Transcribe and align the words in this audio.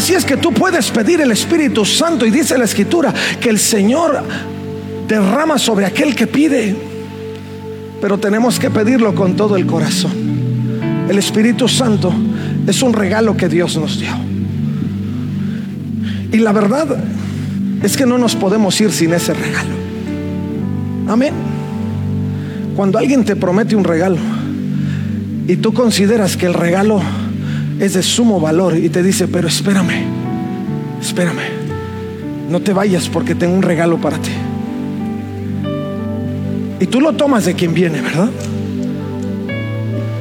Así 0.00 0.14
es 0.14 0.24
que 0.24 0.38
tú 0.38 0.50
puedes 0.50 0.90
pedir 0.90 1.20
el 1.20 1.30
Espíritu 1.30 1.84
Santo 1.84 2.24
y 2.24 2.30
dice 2.30 2.56
la 2.56 2.64
Escritura 2.64 3.12
que 3.38 3.50
el 3.50 3.58
Señor 3.58 4.24
derrama 5.06 5.58
sobre 5.58 5.84
aquel 5.84 6.14
que 6.16 6.26
pide. 6.26 6.74
Pero 8.00 8.16
tenemos 8.16 8.58
que 8.58 8.70
pedirlo 8.70 9.14
con 9.14 9.36
todo 9.36 9.56
el 9.56 9.66
corazón. 9.66 10.12
El 11.06 11.18
Espíritu 11.18 11.68
Santo 11.68 12.14
es 12.66 12.80
un 12.80 12.94
regalo 12.94 13.36
que 13.36 13.50
Dios 13.50 13.76
nos 13.76 14.00
dio. 14.00 14.08
Y 16.32 16.38
la 16.38 16.52
verdad 16.52 16.86
es 17.82 17.94
que 17.94 18.06
no 18.06 18.16
nos 18.16 18.34
podemos 18.34 18.80
ir 18.80 18.92
sin 18.92 19.12
ese 19.12 19.34
regalo. 19.34 19.74
Amén. 21.08 21.34
Cuando 22.74 22.96
alguien 22.98 23.26
te 23.26 23.36
promete 23.36 23.76
un 23.76 23.84
regalo 23.84 24.16
y 25.46 25.56
tú 25.56 25.74
consideras 25.74 26.38
que 26.38 26.46
el 26.46 26.54
regalo 26.54 27.02
es 27.80 27.94
de 27.94 28.02
sumo 28.02 28.38
valor 28.38 28.76
y 28.76 28.90
te 28.90 29.02
dice, 29.02 29.26
pero 29.26 29.48
espérame, 29.48 30.04
espérame, 31.00 31.42
no 32.50 32.60
te 32.60 32.72
vayas 32.72 33.08
porque 33.08 33.34
tengo 33.34 33.54
un 33.54 33.62
regalo 33.62 33.98
para 33.98 34.18
ti. 34.18 34.30
Y 36.78 36.86
tú 36.86 37.00
lo 37.00 37.12
tomas 37.14 37.44
de 37.46 37.54
quien 37.54 37.74
viene, 37.74 38.00
¿verdad? 38.00 38.30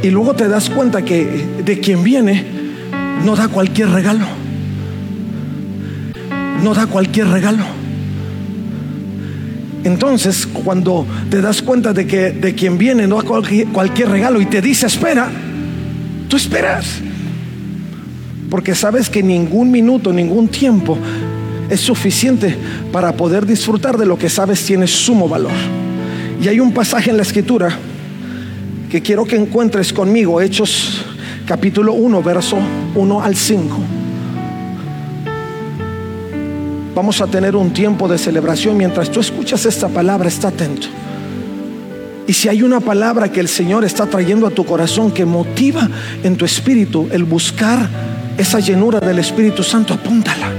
Y 0.01 0.09
luego 0.09 0.33
te 0.33 0.47
das 0.47 0.69
cuenta 0.69 1.03
que 1.03 1.45
de 1.65 1.79
quien 1.79 2.03
viene 2.03 2.45
no 3.25 3.35
da 3.35 3.49
cualquier 3.49 3.89
regalo. 3.89 4.25
No 6.63 6.73
da 6.73 6.87
cualquier 6.87 7.27
regalo. 7.27 7.63
Entonces, 9.83 10.47
cuando 10.47 11.05
te 11.29 11.41
das 11.41 11.61
cuenta 11.61 11.93
de 11.93 12.05
que 12.05 12.31
de 12.31 12.53
quien 12.53 12.77
viene 12.77 13.07
no 13.07 13.21
da 13.21 13.23
cualquier, 13.23 14.09
regalo 14.09 14.41
y 14.41 14.45
te 14.45 14.61
dice 14.61 14.87
espera, 14.87 15.29
tú 16.27 16.37
esperas. 16.37 17.01
Porque 18.49 18.75
sabes 18.75 19.09
que 19.09 19.21
ningún 19.21 19.71
minuto, 19.71 20.11
ningún 20.11 20.47
tiempo 20.47 20.97
es 21.69 21.79
suficiente 21.79 22.55
para 22.91 23.13
poder 23.13 23.45
disfrutar 23.45 23.97
de 23.97 24.05
lo 24.05 24.17
que 24.17 24.29
sabes 24.29 24.65
tiene 24.65 24.87
sumo 24.87 25.29
valor. 25.29 25.51
Y 26.41 26.47
hay 26.47 26.59
un 26.59 26.73
pasaje 26.73 27.11
en 27.11 27.17
la 27.17 27.23
escritura 27.23 27.77
que 28.89 29.01
quiero 29.01 29.25
que 29.25 29.35
encuentres 29.35 29.93
conmigo, 29.93 30.41
Hechos 30.41 31.05
capítulo 31.45 31.93
1, 31.93 32.23
verso 32.23 32.57
1 32.95 33.21
al 33.21 33.35
5. 33.35 33.77
Vamos 36.95 37.21
a 37.21 37.27
tener 37.27 37.55
un 37.55 37.71
tiempo 37.71 38.07
de 38.07 38.17
celebración. 38.17 38.75
Mientras 38.77 39.09
tú 39.09 39.19
escuchas 39.19 39.65
esta 39.65 39.87
palabra, 39.87 40.27
está 40.27 40.49
atento. 40.49 40.87
Y 42.27 42.33
si 42.33 42.49
hay 42.49 42.61
una 42.61 42.79
palabra 42.79 43.31
que 43.31 43.39
el 43.39 43.47
Señor 43.47 43.85
está 43.85 44.05
trayendo 44.05 44.45
a 44.45 44.51
tu 44.51 44.65
corazón 44.65 45.11
que 45.11 45.25
motiva 45.25 45.89
en 46.23 46.35
tu 46.35 46.45
espíritu 46.45 47.07
el 47.11 47.23
buscar 47.23 47.89
esa 48.39 48.59
llenura 48.59 49.01
del 49.01 49.19
Espíritu 49.19 49.63
Santo, 49.63 49.93
apúntala. 49.93 50.49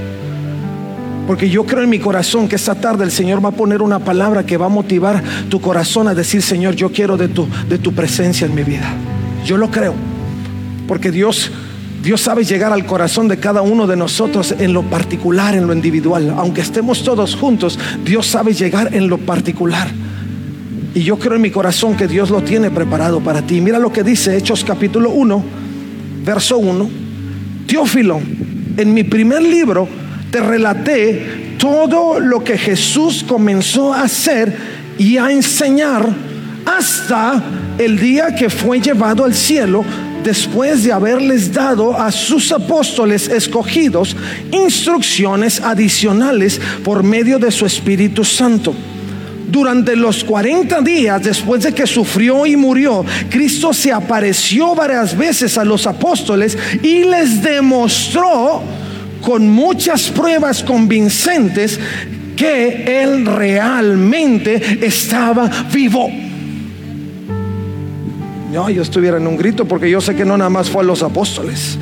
Porque 1.26 1.48
yo 1.48 1.64
creo 1.64 1.82
en 1.82 1.88
mi 1.88 1.98
corazón 1.98 2.46
que 2.46 2.56
esta 2.56 2.74
tarde 2.74 3.04
el 3.04 3.10
Señor 3.10 3.42
va 3.42 3.48
a 3.48 3.52
poner 3.52 3.80
una 3.80 4.00
palabra 4.00 4.44
que 4.44 4.58
va 4.58 4.66
a 4.66 4.68
motivar 4.68 5.22
tu 5.48 5.60
corazón 5.60 6.06
a 6.06 6.14
decir, 6.14 6.42
Señor, 6.42 6.74
yo 6.74 6.92
quiero 6.92 7.16
de 7.16 7.28
tu, 7.28 7.48
de 7.68 7.78
tu 7.78 7.94
presencia 7.94 8.46
en 8.46 8.54
mi 8.54 8.64
vida. 8.64 8.92
Yo 9.46 9.56
lo 9.56 9.70
creo. 9.70 9.94
Porque 10.86 11.10
Dios, 11.10 11.50
Dios 12.02 12.20
sabe 12.20 12.44
llegar 12.44 12.72
al 12.72 12.84
corazón 12.84 13.28
de 13.28 13.38
cada 13.38 13.62
uno 13.62 13.86
de 13.86 13.96
nosotros 13.96 14.54
en 14.58 14.74
lo 14.74 14.82
particular, 14.82 15.54
en 15.54 15.66
lo 15.66 15.72
individual. 15.72 16.34
Aunque 16.36 16.60
estemos 16.60 17.02
todos 17.02 17.34
juntos, 17.34 17.78
Dios 18.04 18.26
sabe 18.26 18.52
llegar 18.52 18.94
en 18.94 19.08
lo 19.08 19.16
particular. 19.16 19.88
Y 20.94 21.02
yo 21.02 21.18
creo 21.18 21.36
en 21.36 21.42
mi 21.42 21.50
corazón 21.50 21.96
que 21.96 22.08
Dios 22.08 22.28
lo 22.28 22.42
tiene 22.42 22.70
preparado 22.70 23.20
para 23.20 23.40
ti. 23.40 23.60
Mira 23.62 23.78
lo 23.78 23.90
que 23.90 24.02
dice 24.02 24.36
Hechos 24.36 24.64
capítulo 24.64 25.10
1, 25.10 25.44
verso 26.24 26.58
1. 26.58 26.99
Teófilo, 27.70 28.20
en 28.76 28.92
mi 28.92 29.04
primer 29.04 29.42
libro 29.42 29.86
te 30.32 30.40
relaté 30.40 31.54
todo 31.56 32.18
lo 32.18 32.42
que 32.42 32.58
Jesús 32.58 33.24
comenzó 33.24 33.94
a 33.94 34.02
hacer 34.02 34.52
y 34.98 35.16
a 35.18 35.30
enseñar 35.30 36.04
hasta 36.66 37.40
el 37.78 37.96
día 37.96 38.34
que 38.34 38.50
fue 38.50 38.80
llevado 38.80 39.24
al 39.24 39.36
cielo 39.36 39.84
después 40.24 40.82
de 40.82 40.92
haberles 40.92 41.54
dado 41.54 41.96
a 41.96 42.10
sus 42.10 42.50
apóstoles 42.50 43.28
escogidos 43.28 44.16
instrucciones 44.50 45.60
adicionales 45.60 46.60
por 46.82 47.04
medio 47.04 47.38
de 47.38 47.52
su 47.52 47.66
Espíritu 47.66 48.24
Santo 48.24 48.74
durante 49.50 49.96
los 49.96 50.24
40 50.24 50.80
días 50.82 51.22
después 51.22 51.62
de 51.62 51.72
que 51.72 51.86
sufrió 51.86 52.46
y 52.46 52.56
murió, 52.56 53.04
Cristo 53.28 53.72
se 53.72 53.92
apareció 53.92 54.74
varias 54.74 55.16
veces 55.16 55.58
a 55.58 55.64
los 55.64 55.86
apóstoles 55.86 56.56
y 56.82 57.04
les 57.04 57.42
demostró 57.42 58.62
con 59.20 59.48
muchas 59.48 60.08
pruebas 60.10 60.62
convincentes 60.62 61.78
que 62.36 63.02
Él 63.02 63.26
realmente 63.26 64.86
estaba 64.86 65.50
vivo. 65.72 66.08
No, 68.52 68.68
yo 68.68 68.82
estuviera 68.82 69.18
en 69.18 69.26
un 69.26 69.36
grito 69.36 69.64
porque 69.66 69.90
yo 69.90 70.00
sé 70.00 70.16
que 70.16 70.24
no 70.24 70.36
nada 70.36 70.50
más 70.50 70.70
fue 70.70 70.82
a 70.82 70.86
los 70.86 71.02
apóstoles. 71.02 71.78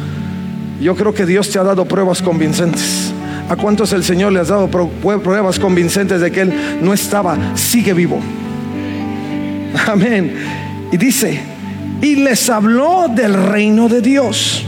Yo 0.80 0.94
creo 0.94 1.14
que 1.14 1.26
Dios 1.26 1.48
te 1.50 1.58
ha 1.58 1.62
dado 1.62 1.86
pruebas 1.86 2.20
convincentes. 2.20 3.07
¿A 3.48 3.56
cuántos 3.56 3.92
el 3.94 4.04
Señor 4.04 4.32
les 4.32 4.50
ha 4.50 4.56
dado 4.56 4.68
pruebas 4.68 5.58
convincentes 5.58 6.20
de 6.20 6.30
que 6.30 6.42
Él 6.42 6.52
no 6.82 6.92
estaba, 6.92 7.56
sigue 7.56 7.94
vivo? 7.94 8.20
Amén. 9.86 10.34
Y 10.92 10.96
dice, 10.96 11.40
y 12.02 12.16
les 12.16 12.48
habló 12.50 13.08
del 13.08 13.34
reino 13.34 13.88
de 13.88 14.02
Dios. 14.02 14.64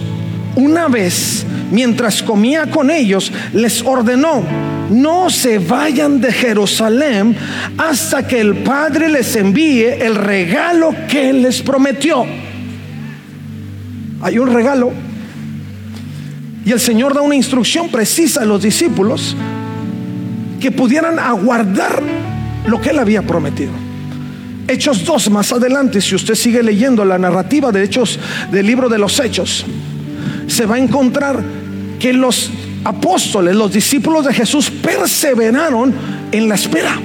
Una 0.56 0.88
vez, 0.88 1.44
mientras 1.70 2.22
comía 2.22 2.70
con 2.70 2.90
ellos, 2.90 3.30
les 3.52 3.82
ordenó, 3.82 4.42
no 4.90 5.30
se 5.30 5.58
vayan 5.58 6.20
de 6.20 6.32
Jerusalén 6.32 7.36
hasta 7.78 8.26
que 8.26 8.40
el 8.40 8.56
Padre 8.56 9.08
les 9.08 9.36
envíe 9.36 9.84
el 9.84 10.16
regalo 10.16 10.94
que 11.08 11.32
les 11.32 11.62
prometió. 11.62 12.24
Hay 14.22 14.38
un 14.38 14.52
regalo 14.52 14.92
y 16.64 16.72
el 16.72 16.80
Señor 16.80 17.14
da 17.14 17.22
una 17.22 17.34
instrucción 17.34 17.88
precisa 17.88 18.42
a 18.42 18.44
los 18.44 18.62
discípulos 18.62 19.36
que 20.60 20.70
pudieran 20.70 21.18
aguardar 21.18 22.02
lo 22.66 22.80
que 22.80 22.90
Él 22.90 22.98
había 22.98 23.22
prometido. 23.22 23.72
Hechos 24.68 25.04
2 25.04 25.30
más 25.30 25.52
adelante, 25.52 26.00
si 26.00 26.14
usted 26.14 26.34
sigue 26.34 26.62
leyendo 26.62 27.04
la 27.04 27.18
narrativa 27.18 27.72
de 27.72 27.82
Hechos 27.82 28.20
del 28.52 28.66
libro 28.66 28.88
de 28.88 28.98
los 28.98 29.18
Hechos, 29.18 29.64
se 30.46 30.66
va 30.66 30.76
a 30.76 30.78
encontrar 30.78 31.42
que 31.98 32.12
los 32.12 32.50
apóstoles, 32.84 33.56
los 33.56 33.72
discípulos 33.72 34.26
de 34.26 34.34
Jesús 34.34 34.70
perseveraron 34.70 35.92
en 36.30 36.48
la 36.48 36.54
espera. 36.54 36.98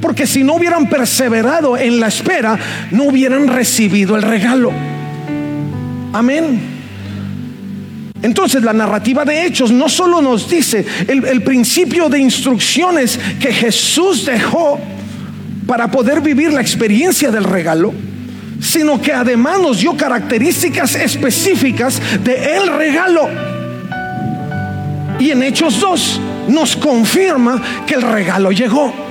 Porque 0.00 0.26
si 0.26 0.44
no 0.44 0.54
hubieran 0.54 0.88
perseverado 0.88 1.76
en 1.76 2.00
la 2.00 2.08
espera, 2.08 2.58
no 2.90 3.04
hubieran 3.04 3.48
recibido 3.48 4.16
el 4.16 4.22
regalo. 4.22 4.72
Amén. 6.12 6.69
Entonces 8.22 8.62
la 8.62 8.72
narrativa 8.72 9.24
de 9.24 9.46
hechos 9.46 9.70
no 9.70 9.88
solo 9.88 10.20
nos 10.20 10.48
dice 10.48 10.84
el, 11.08 11.42
principio 11.42 12.08
de 12.08 12.18
instrucciones 12.18 13.18
que 13.40 13.52
Jesús 13.52 14.26
dejó 14.26 14.78
para 15.66 15.90
poder 15.90 16.20
vivir 16.20 16.52
la 16.52 16.60
experiencia 16.60 17.30
del 17.30 17.44
regalo, 17.44 17.94
sino 18.60 19.00
que 19.00 19.12
además 19.12 19.60
nos 19.60 19.80
dio 19.80 19.96
características 19.96 20.96
específicas 20.96 22.00
de 22.22 22.56
el 22.56 22.68
regalo. 22.76 23.28
Y 25.18 25.30
en 25.30 25.42
Hechos 25.42 25.80
2 25.80 26.20
nos 26.48 26.76
confirma 26.76 27.62
que 27.86 27.94
el 27.94 28.02
regalo 28.02 28.52
llegó. 28.52 29.09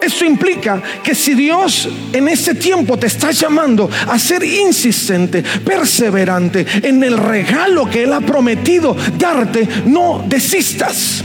Eso 0.00 0.24
implica 0.24 0.82
que 1.02 1.14
si 1.14 1.34
Dios 1.34 1.88
en 2.12 2.28
ese 2.28 2.54
tiempo 2.54 2.98
te 2.98 3.06
está 3.06 3.30
llamando 3.32 3.90
a 4.08 4.18
ser 4.18 4.42
insistente, 4.42 5.42
perseverante 5.42 6.66
en 6.82 7.04
el 7.04 7.18
regalo 7.18 7.88
que 7.88 8.04
Él 8.04 8.12
ha 8.12 8.20
prometido 8.20 8.96
darte, 9.18 9.68
no 9.86 10.24
desistas. 10.26 11.22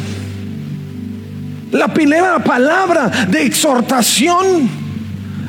La 1.72 1.88
primera 1.88 2.40
palabra 2.40 3.10
de 3.28 3.44
exhortación 3.44 4.86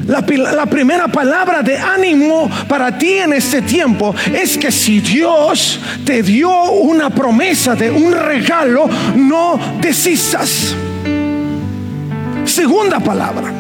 La, 0.07 0.21
la, 0.21 0.67
primera 0.67 1.09
palabra 1.09 1.63
de 1.63 1.77
ánimo 1.77 2.49
para 2.69 2.97
ti 2.97 3.15
en 3.15 3.33
este 3.33 3.63
tiempo 3.63 4.15
es 4.33 4.57
que 4.57 4.71
si 4.71 5.01
Dios 5.01 5.81
te 6.05 6.23
dio 6.23 6.71
una 6.71 7.11
promesa 7.11 7.75
de 7.75 7.91
un 7.91 8.13
regalo, 8.13 8.89
no 9.17 9.59
desistas. 9.81 10.77
Segunda 12.47 13.01
palabra. 13.01 13.53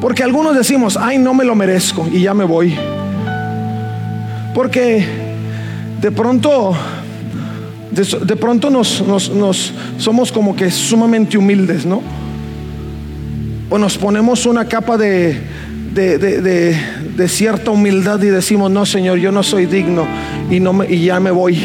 Porque 0.00 0.22
algunos 0.22 0.54
decimos, 0.54 0.98
ay, 1.00 1.18
no 1.18 1.32
me 1.32 1.44
lo 1.44 1.54
merezco 1.54 2.06
y 2.12 2.20
ya 2.20 2.34
me 2.34 2.44
voy. 2.44 2.74
Porque 4.54 5.04
de 6.00 6.12
pronto, 6.12 6.76
de, 7.90 8.36
pronto 8.36 8.68
nos, 8.68 9.02
somos 9.96 10.32
como 10.32 10.54
que 10.54 10.70
sumamente 10.70 11.38
humildes, 11.38 11.86
¿no? 11.86 12.02
O 13.70 13.78
nos 13.78 13.96
ponemos 13.96 14.44
una 14.44 14.66
capa 14.66 14.98
de, 14.98 15.40
cierta 17.26 17.70
humildad 17.70 18.22
y 18.22 18.26
decimos, 18.26 18.70
no, 18.70 18.84
Señor, 18.84 19.18
yo 19.18 19.32
no 19.32 19.42
soy 19.42 19.64
digno 19.64 20.06
y, 20.50 20.60
no 20.60 20.84
y 20.84 21.06
ya 21.06 21.18
me 21.18 21.30
voy. 21.30 21.58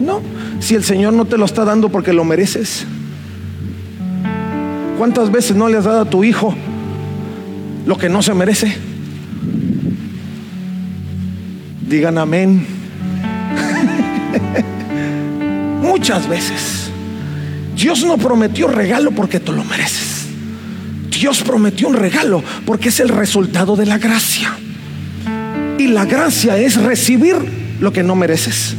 No, 0.00 0.22
si 0.60 0.74
el 0.74 0.84
Señor 0.84 1.12
no 1.12 1.26
te 1.26 1.36
lo 1.36 1.44
está 1.44 1.66
dando 1.66 1.90
porque 1.90 2.14
lo 2.14 2.24
mereces. 2.24 2.86
¿Cuántas 4.98 5.30
veces 5.30 5.54
no 5.54 5.68
le 5.68 5.78
has 5.78 5.84
dado 5.84 6.00
a 6.00 6.10
tu 6.10 6.24
hijo 6.24 6.52
lo 7.86 7.96
que 7.96 8.08
no 8.08 8.20
se 8.20 8.34
merece? 8.34 8.76
Digan 11.88 12.18
amén. 12.18 12.66
Muchas 15.82 16.28
veces. 16.28 16.90
Dios 17.76 18.04
no 18.04 18.18
prometió 18.18 18.66
regalo 18.66 19.12
porque 19.12 19.38
tú 19.38 19.52
lo 19.52 19.62
mereces. 19.62 20.26
Dios 21.16 21.44
prometió 21.44 21.86
un 21.86 21.94
regalo 21.94 22.42
porque 22.66 22.88
es 22.88 22.98
el 22.98 23.10
resultado 23.10 23.76
de 23.76 23.86
la 23.86 23.98
gracia. 23.98 24.58
Y 25.78 25.86
la 25.86 26.06
gracia 26.06 26.58
es 26.58 26.74
recibir 26.74 27.36
lo 27.78 27.92
que 27.92 28.02
no 28.02 28.16
mereces. 28.16 28.74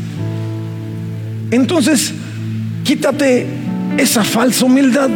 Entonces, 1.49 2.13
quítate 2.83 3.47
esa 3.97 4.25
falsa 4.25 4.65
humildad 4.65 5.09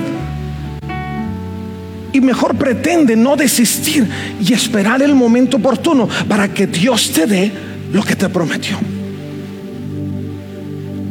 y 2.13 2.21
mejor 2.21 2.55
pretende 2.55 3.15
no 3.15 3.35
desistir 3.35 4.07
y 4.39 4.53
esperar 4.53 5.01
el 5.01 5.15
momento 5.15 5.57
oportuno 5.57 6.07
para 6.29 6.47
que 6.53 6.67
Dios 6.67 7.11
te 7.11 7.25
dé 7.25 7.51
lo 7.91 8.03
que 8.03 8.15
te 8.15 8.29
prometió. 8.29 8.77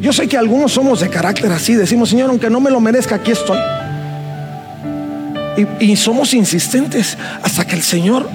Yo 0.01 0.13
sé 0.13 0.27
que 0.27 0.37
algunos 0.37 0.73
somos 0.73 1.01
de 1.01 1.09
carácter 1.09 1.53
así, 1.53 1.75
decimos, 1.75 2.09
Señor, 2.09 2.31
aunque 2.31 2.49
no 2.49 2.61
me 2.61 2.71
lo 2.71 2.81
merezca, 2.81 3.17
aquí 3.17 3.33
estoy. 3.33 3.59
Y, 5.81 5.97
somos 5.97 6.33
insistentes 6.33 7.19
hasta 7.43 7.67
que 7.67 7.77
el 7.77 7.83
Señor 7.83 8.29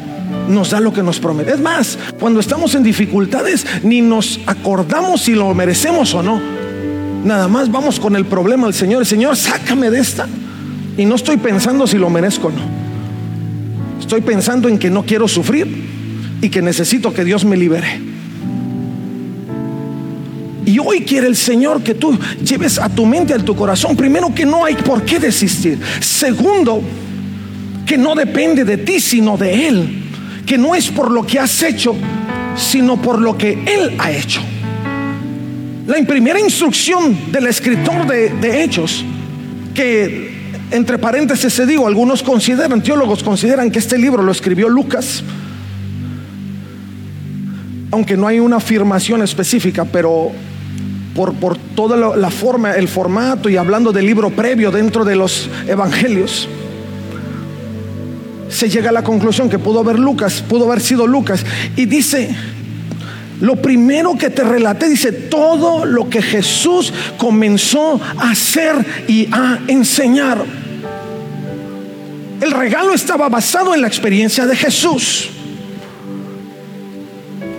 nos 0.48 0.70
da 0.70 0.80
lo 0.80 0.94
que 0.94 1.02
nos 1.02 1.20
promete. 1.20 1.52
Es 1.52 1.60
más, 1.60 1.98
cuando 2.20 2.40
estamos 2.40 2.76
en 2.76 2.84
dificultades, 2.84 3.66
ni 3.84 4.02
nos 4.02 4.40
acordamos 4.46 5.22
si 5.22 5.34
lo 5.34 5.54
merecemos 5.54 6.14
o 6.14 6.22
no. 6.22 6.40
Nada 7.24 7.48
más 7.48 7.72
vamos 7.72 8.00
con 8.00 8.16
el 8.16 8.26
problema 8.26 8.68
al 8.68 8.74
Señor. 8.74 9.06
Señor, 9.06 9.36
sácame 9.36 9.90
de 9.90 10.00
esta. 10.00 10.28
Y 10.98 11.06
no 11.06 11.16
estoy 11.16 11.38
pensando 11.38 11.86
si 11.86 11.98
lo 11.98 12.10
merezco 12.10 12.48
o 12.48 12.52
no. 12.52 12.62
Estoy 14.00 14.22
pensando 14.22 14.68
en 14.68 14.80
que 14.80 14.90
no 14.90 15.04
quiero 15.04 15.28
sufrir 15.28 15.68
y 16.42 16.50
que 16.50 16.62
necesito 16.62 17.14
que 17.14 17.24
Dios 17.24 17.46
me 17.46 17.56
libere. 17.56 18.00
Y 20.66 20.80
hoy 20.80 21.02
quiere 21.02 21.28
el 21.28 21.36
Señor 21.36 21.82
que 21.82 21.94
tú 21.94 22.18
lleves 22.44 22.78
a 22.78 22.90
tu 22.90 23.06
mente, 23.06 23.34
a 23.34 23.38
tu 23.38 23.56
corazón, 23.56 23.96
primero 23.96 24.34
que 24.34 24.46
no 24.46 24.66
hay 24.66 24.76
por 24.76 25.04
qué 25.04 25.20
desistir. 25.20 25.80
Segundo, 26.02 26.82
que 27.86 27.98
no 27.98 28.16
depende 28.16 28.66
de 28.66 28.78
ti, 28.78 29.00
sino 29.00 29.38
de 29.38 29.68
Él. 29.68 30.04
Que 30.46 30.58
no 30.58 30.76
es 30.76 30.90
por 30.90 31.10
lo 31.10 31.26
que 31.26 31.40
has 31.40 31.64
hecho, 31.64 31.96
sino 32.56 33.02
por 33.02 33.22
lo 33.22 33.38
que 33.38 33.54
Él 33.54 33.96
ha 33.98 34.12
hecho. 34.12 34.42
La 35.88 35.96
primera 36.06 36.40
instrucción 36.40 37.32
del 37.32 37.48
escritor 37.48 38.06
de, 38.06 38.30
de 38.30 38.64
Hechos, 38.64 39.06
que 39.74 40.27
entre 40.72 40.98
paréntesis 40.98 41.54
se 41.54 41.66
digo, 41.66 41.88
algunos 41.88 42.24
consideran, 42.24 42.82
teólogos 42.82 43.24
consideran 43.24 43.72
que 43.72 43.80
este 43.80 43.98
libro 43.98 44.22
lo 44.22 44.32
escribió 44.32 44.68
Lucas, 44.70 45.24
aunque 47.92 48.18
no 48.18 48.28
hay 48.28 48.40
una 48.40 48.58
afirmación 48.58 49.22
específica, 49.22 49.86
pero 49.86 50.32
por, 51.16 51.34
por 51.36 51.58
toda 51.58 52.18
la 52.18 52.30
forma, 52.30 52.74
el 52.74 52.88
formato 52.88 53.50
y 53.50 53.58
hablando 53.58 53.92
del 53.92 54.06
libro 54.06 54.30
previo 54.30 54.72
dentro 54.72 55.06
de 55.06 55.16
los 55.16 55.50
evangelios, 55.68 56.50
se 58.50 58.70
llega 58.70 58.90
a 58.90 58.94
la 58.94 59.04
conclusión 59.04 59.50
que 59.50 59.60
pudo 59.60 59.80
haber 59.80 60.00
Lucas, 60.00 60.44
pudo 60.48 60.66
haber 60.66 60.82
sido 60.82 61.08
Lucas, 61.08 61.46
y 61.76 61.86
dice, 61.86 62.36
lo 63.40 63.56
primero 63.56 64.18
que 64.18 64.30
te 64.30 64.44
relaté 64.44 64.90
dice 64.90 65.12
todo 65.12 65.86
lo 65.86 66.10
que 66.10 66.22
Jesús 66.22 66.92
comenzó 67.18 68.02
a 68.18 68.32
hacer 68.32 68.76
y 69.08 69.28
a 69.32 69.60
enseñar. 69.68 70.44
El 72.42 72.52
regalo 72.52 72.94
estaba 72.94 73.30
basado 73.30 73.76
en 73.76 73.82
la 73.82 73.88
experiencia 73.88 74.46
de 74.46 74.56
Jesús. 74.56 75.30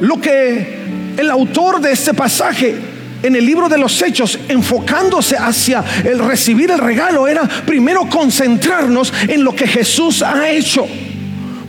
Lo 0.00 0.20
que 0.20 0.78
el 1.16 1.30
autor 1.30 1.80
de 1.80 1.92
este 1.92 2.14
pasaje 2.14 2.76
en 3.22 3.34
el 3.34 3.44
libro 3.44 3.68
de 3.68 3.78
los 3.78 4.00
hechos, 4.02 4.38
enfocándose 4.48 5.36
hacia 5.36 5.84
el 6.04 6.20
recibir 6.20 6.70
el 6.70 6.78
regalo, 6.78 7.26
era 7.26 7.42
primero 7.66 8.08
concentrarnos 8.08 9.12
en 9.26 9.42
lo 9.42 9.54
que 9.54 9.66
Jesús 9.66 10.22
ha 10.22 10.48
hecho. 10.48 10.86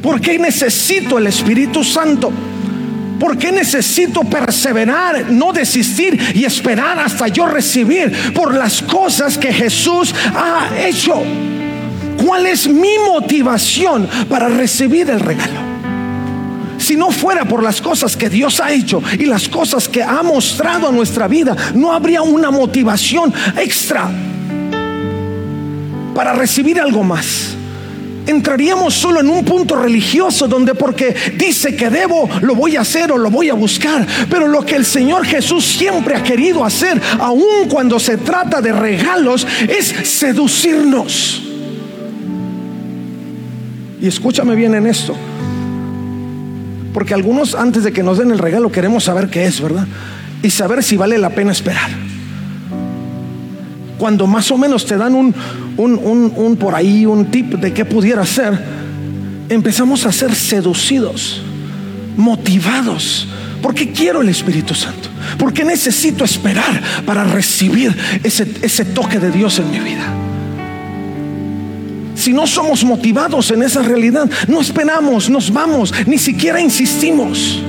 ¿Por 0.01 0.21
qué 0.21 0.37
necesito 0.37 1.17
el 1.17 1.27
Espíritu 1.27 1.83
Santo? 1.83 2.31
¿Por 3.19 3.37
qué 3.37 3.51
necesito 3.51 4.21
perseverar, 4.21 5.29
no 5.29 5.51
desistir 5.51 6.17
y 6.33 6.45
esperar 6.45 6.99
hasta 6.99 7.27
yo 7.27 7.45
recibir 7.47 8.33
por 8.33 8.53
las 8.53 8.81
cosas 8.81 9.37
que 9.37 9.51
Jesús 9.51 10.15
ha 10.33 10.69
hecho? 10.79 11.21
¿Cuál 12.25 12.45
es 12.45 12.67
mi 12.67 12.97
motivación 13.05 14.07
para 14.29 14.47
recibir 14.47 15.09
el 15.09 15.19
regalo? 15.19 15.59
Si 16.77 16.95
no 16.95 17.11
fuera 17.11 17.43
por 17.45 17.61
las 17.61 17.81
cosas 17.81 18.15
que 18.15 18.29
Dios 18.29 18.61
ha 18.61 18.71
hecho 18.71 19.03
y 19.19 19.25
las 19.25 19.49
cosas 19.49 19.89
que 19.89 20.01
ha 20.01 20.23
mostrado 20.23 20.87
a 20.87 20.91
nuestra 20.91 21.27
vida, 21.27 21.55
no 21.75 21.91
habría 21.91 22.21
una 22.21 22.51
motivación 22.51 23.33
extra 23.57 24.09
para 26.15 26.33
recibir 26.33 26.79
algo 26.79 27.03
más 27.03 27.58
entraríamos 28.29 28.93
solo 28.93 29.19
en 29.19 29.29
un 29.29 29.43
punto 29.43 29.75
religioso 29.75 30.47
donde 30.47 30.75
porque 30.75 31.15
dice 31.35 31.75
que 31.75 31.89
debo, 31.89 32.29
lo 32.41 32.55
voy 32.55 32.75
a 32.75 32.81
hacer 32.81 33.11
o 33.11 33.17
lo 33.17 33.29
voy 33.29 33.49
a 33.49 33.53
buscar. 33.53 34.05
Pero 34.29 34.47
lo 34.47 34.65
que 34.65 34.75
el 34.75 34.85
Señor 34.85 35.25
Jesús 35.25 35.65
siempre 35.65 36.15
ha 36.15 36.23
querido 36.23 36.63
hacer, 36.63 37.01
aun 37.19 37.67
cuando 37.69 37.99
se 37.99 38.17
trata 38.17 38.61
de 38.61 38.71
regalos, 38.71 39.45
es 39.67 39.87
seducirnos. 40.07 41.43
Y 44.01 44.07
escúchame 44.07 44.55
bien 44.55 44.75
en 44.75 44.87
esto. 44.87 45.15
Porque 46.93 47.13
algunos 47.13 47.55
antes 47.55 47.83
de 47.83 47.91
que 47.91 48.03
nos 48.03 48.17
den 48.17 48.31
el 48.31 48.39
regalo 48.39 48.71
queremos 48.71 49.03
saber 49.03 49.29
qué 49.29 49.45
es, 49.45 49.61
¿verdad? 49.61 49.87
Y 50.41 50.49
saber 50.49 50.83
si 50.83 50.97
vale 50.97 51.17
la 51.17 51.29
pena 51.29 51.51
esperar 51.51 52.08
cuando 53.99 54.25
más 54.25 54.49
o 54.49 54.57
menos 54.57 54.85
te 54.85 54.97
dan 54.97 55.13
un, 55.13 55.35
un, 55.77 56.57
por 56.57 56.73
ahí, 56.73 57.05
un 57.05 57.25
tip 57.25 57.55
de 57.55 57.73
qué 57.73 57.85
pudiera 57.85 58.25
ser, 58.25 58.57
empezamos 59.49 60.05
a 60.05 60.11
ser 60.11 60.33
seducidos, 60.33 61.41
motivados. 62.17 63.27
¿Por 63.61 63.75
qué 63.75 63.91
quiero 63.91 64.21
el 64.21 64.29
Espíritu 64.29 64.73
Santo? 64.73 65.09
¿Por 65.37 65.51
qué 65.51 65.65
necesito 65.65 66.23
esperar 66.23 66.81
para 67.05 67.25
recibir 67.25 67.95
ese, 68.23 68.47
ese 68.61 68.85
toque 68.85 69.19
de 69.19 69.31
Dios 69.31 69.59
en 69.59 69.69
mi 69.69 69.79
vida? 69.79 70.13
Si 72.15 72.31
no 72.31 72.47
somos 72.47 72.85
motivados 72.85 73.51
en 73.51 73.63
esa 73.63 73.81
realidad, 73.81 74.29
no 74.47 74.61
esperamos, 74.61 75.29
nos 75.29 75.51
vamos, 75.51 75.93
ni 76.05 76.17
siquiera 76.17 76.61
insistimos. 76.61 77.61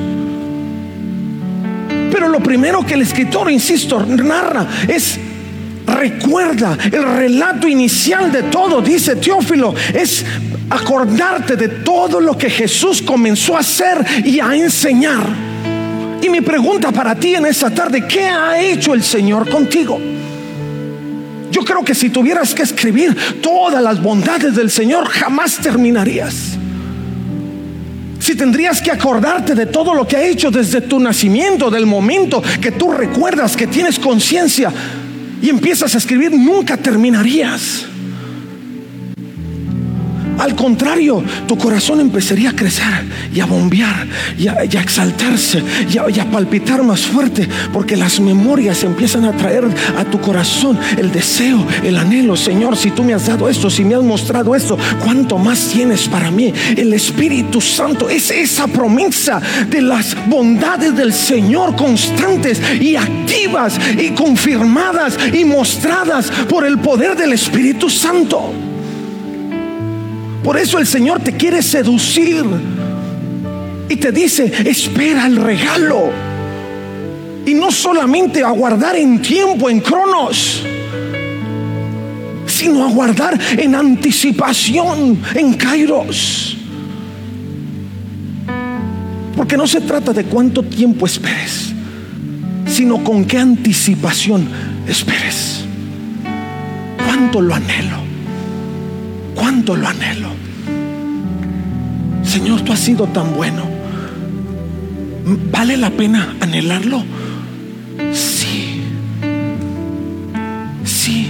Pero 2.12 2.28
lo 2.28 2.40
primero 2.40 2.86
que 2.86 2.94
el 2.94 3.02
escritor, 3.02 3.50
insisto, 3.50 4.04
narra 4.06 4.66
es 4.86 5.18
recuerda 5.90 6.76
el 6.84 7.02
relato 7.02 7.68
inicial 7.68 8.32
de 8.32 8.44
todo, 8.44 8.80
dice 8.80 9.16
Teófilo, 9.16 9.74
es 9.92 10.24
acordarte 10.70 11.56
de 11.56 11.68
todo 11.68 12.20
lo 12.20 12.36
que 12.38 12.48
Jesús 12.48 13.02
comenzó 13.02 13.56
a 13.56 13.60
hacer 13.60 14.04
y 14.24 14.40
a 14.40 14.54
enseñar. 14.54 15.26
Y 16.22 16.28
mi 16.28 16.40
pregunta 16.40 16.92
para 16.92 17.14
ti 17.14 17.34
en 17.34 17.46
esta 17.46 17.70
tarde, 17.70 18.06
¿qué 18.06 18.24
ha 18.24 18.60
hecho 18.60 18.94
el 18.94 19.02
Señor 19.02 19.48
contigo? 19.48 19.98
Yo 21.50 21.64
creo 21.64 21.84
que 21.84 21.94
si 21.94 22.10
tuvieras 22.10 22.54
que 22.54 22.62
escribir 22.62 23.40
todas 23.42 23.82
las 23.82 24.00
bondades 24.00 24.54
del 24.54 24.70
Señor, 24.70 25.08
jamás 25.08 25.56
terminarías. 25.56 26.56
Si 28.20 28.34
tendrías 28.34 28.82
que 28.82 28.90
acordarte 28.90 29.54
de 29.54 29.66
todo 29.66 29.94
lo 29.94 30.06
que 30.06 30.16
ha 30.16 30.22
hecho 30.22 30.50
desde 30.50 30.82
tu 30.82 31.00
nacimiento, 31.00 31.70
del 31.70 31.86
momento 31.86 32.42
que 32.60 32.70
tú 32.70 32.92
recuerdas, 32.92 33.56
que 33.56 33.66
tienes 33.66 33.98
conciencia, 33.98 34.70
y 35.42 35.48
empiezas 35.48 35.94
a 35.94 35.98
escribir, 35.98 36.32
nunca 36.32 36.76
terminarías. 36.76 37.89
Al 40.40 40.56
contrario, 40.56 41.22
tu 41.46 41.58
corazón 41.58 42.00
empezaría 42.00 42.50
a 42.50 42.56
crecer 42.56 43.04
y 43.32 43.40
a 43.40 43.44
bombear 43.44 44.06
y 44.38 44.48
a, 44.48 44.62
exaltarse 44.62 45.62
y 45.92 45.98
a, 45.98 46.30
palpitar 46.30 46.82
más 46.82 47.02
fuerte 47.02 47.46
porque 47.74 47.94
las 47.94 48.20
memorias 48.20 48.82
empiezan 48.82 49.26
a 49.26 49.36
traer 49.36 49.64
a 49.98 50.04
tu 50.04 50.18
corazón 50.18 50.78
el 50.96 51.12
deseo, 51.12 51.66
el 51.84 51.98
anhelo. 51.98 52.36
Señor, 52.36 52.78
si 52.78 52.90
tú 52.90 53.04
me 53.04 53.12
has 53.12 53.26
dado 53.26 53.50
esto, 53.50 53.68
si 53.68 53.84
me 53.84 53.94
has 53.94 54.02
mostrado 54.02 54.54
esto, 54.54 54.78
¿cuánto 55.04 55.36
más 55.36 55.68
tienes 55.68 56.08
para 56.08 56.30
mí? 56.30 56.54
El 56.74 56.94
Espíritu 56.94 57.60
Santo 57.60 58.08
es 58.08 58.30
esa 58.30 58.66
promesa 58.66 59.42
de 59.68 59.82
las 59.82 60.16
bondades 60.26 60.96
del 60.96 61.12
Señor 61.12 61.76
constantes 61.76 62.62
y 62.80 62.96
activas 62.96 63.78
y 63.98 64.10
confirmadas 64.10 65.18
y 65.34 65.44
mostradas 65.44 66.30
por 66.48 66.64
el 66.64 66.78
poder 66.78 67.14
del 67.14 67.34
Espíritu 67.34 67.90
Santo. 67.90 68.69
Por 70.42 70.56
eso 70.56 70.78
el 70.78 70.86
Señor 70.86 71.20
te 71.20 71.36
quiere 71.36 71.62
seducir 71.62 72.44
y 73.88 73.96
te 73.96 74.10
dice, 74.10 74.50
espera 74.64 75.26
el 75.26 75.36
regalo. 75.36 76.10
Y 77.44 77.54
no 77.54 77.70
solamente 77.70 78.42
aguardar 78.42 78.96
en 78.96 79.20
tiempo, 79.20 79.68
en 79.68 79.80
cronos, 79.80 80.62
sino 82.46 82.84
aguardar 82.84 83.38
en 83.58 83.74
anticipación, 83.74 85.20
en 85.34 85.54
kairos. 85.54 86.56
Porque 89.36 89.56
no 89.56 89.66
se 89.66 89.80
trata 89.82 90.12
de 90.12 90.24
cuánto 90.24 90.62
tiempo 90.62 91.06
esperes, 91.06 91.72
sino 92.66 93.02
con 93.04 93.24
qué 93.24 93.38
anticipación 93.38 94.48
esperes. 94.86 95.64
¿Cuánto 97.04 97.40
lo 97.40 97.54
anhelo? 97.54 98.10
cuánto 99.40 99.74
lo 99.74 99.88
anhelo. 99.88 100.29
Señor, 102.30 102.60
tú 102.60 102.72
has 102.72 102.78
sido 102.78 103.08
tan 103.08 103.34
bueno. 103.34 103.64
¿Vale 105.50 105.76
la 105.76 105.90
pena 105.90 106.36
anhelarlo? 106.40 107.02
Sí. 108.12 108.82
Sí. 110.84 111.26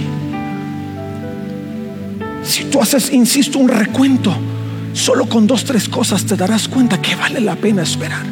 Si 2.43 2.65
tú 2.65 2.79
haces, 2.79 3.11
insisto, 3.11 3.57
un 3.57 3.69
recuento, 3.69 4.31
solo 4.93 5.25
con 5.25 5.47
dos, 5.47 5.65
tres 5.65 5.89
cosas 5.89 6.23
te 6.23 6.35
darás 6.35 6.67
cuenta 6.67 7.01
que 7.01 7.15
vale 7.15 7.41
la 7.41 7.55
pena 7.55 7.81
esperar. 7.81 8.23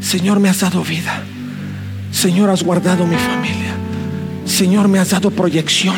Señor, 0.00 0.40
me 0.40 0.48
has 0.48 0.58
dado 0.58 0.82
vida. 0.82 1.22
Señor, 2.10 2.50
has 2.50 2.64
guardado 2.64 3.06
mi 3.06 3.16
familia. 3.16 3.74
Señor, 4.44 4.88
me 4.88 4.98
has 4.98 5.10
dado 5.10 5.30
proyección 5.30 5.94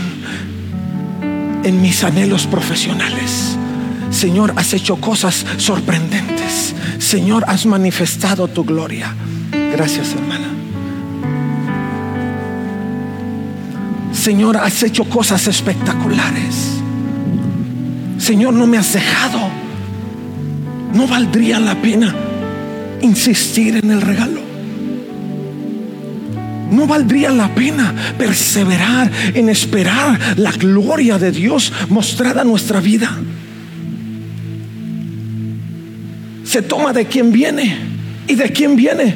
en 1.65 1.81
mis 1.81 2.05
anhelos 2.05 2.47
profesionales. 2.47 3.50
Señor, 4.11 4.53
has 4.57 4.75
hecho 4.75 4.97
cosas 4.97 5.47
sorprendentes. 5.57 6.75
Señor, 6.99 7.45
has 7.47 7.65
manifestado 7.65 8.49
tu 8.49 8.65
gloria. 8.65 9.15
Gracias, 9.73 10.15
hermana. 10.15 10.49
Señor, 14.13 14.57
has 14.57 14.83
hecho 14.83 15.05
cosas 15.05 15.47
espectaculares. 15.47 16.81
Señor, 18.19 18.53
no 18.53 18.67
me 18.67 18.77
has 18.77 18.93
dejado. 18.93 19.41
No 20.93 21.07
valdría 21.07 21.61
la 21.61 21.81
pena 21.81 22.15
insistir 23.01 23.77
en 23.77 23.91
el 23.91 24.01
regalo. 24.01 24.41
No 26.71 26.87
valdría 26.87 27.31
la 27.31 27.49
pena 27.55 27.95
perseverar 28.19 29.11
en 29.35 29.49
esperar 29.49 30.19
la 30.37 30.53
gloria 30.53 31.19
de 31.19 31.33
Dios 31.33 31.73
mostrada 31.89 32.43
en 32.43 32.49
nuestra 32.49 32.81
vida. 32.81 33.17
Se 36.51 36.63
toma 36.63 36.93
de 36.93 37.07
quien 37.07 37.31
viene 37.31 37.79
y 38.27 38.35
de 38.35 38.51
quién 38.51 38.75
viene, 38.75 39.15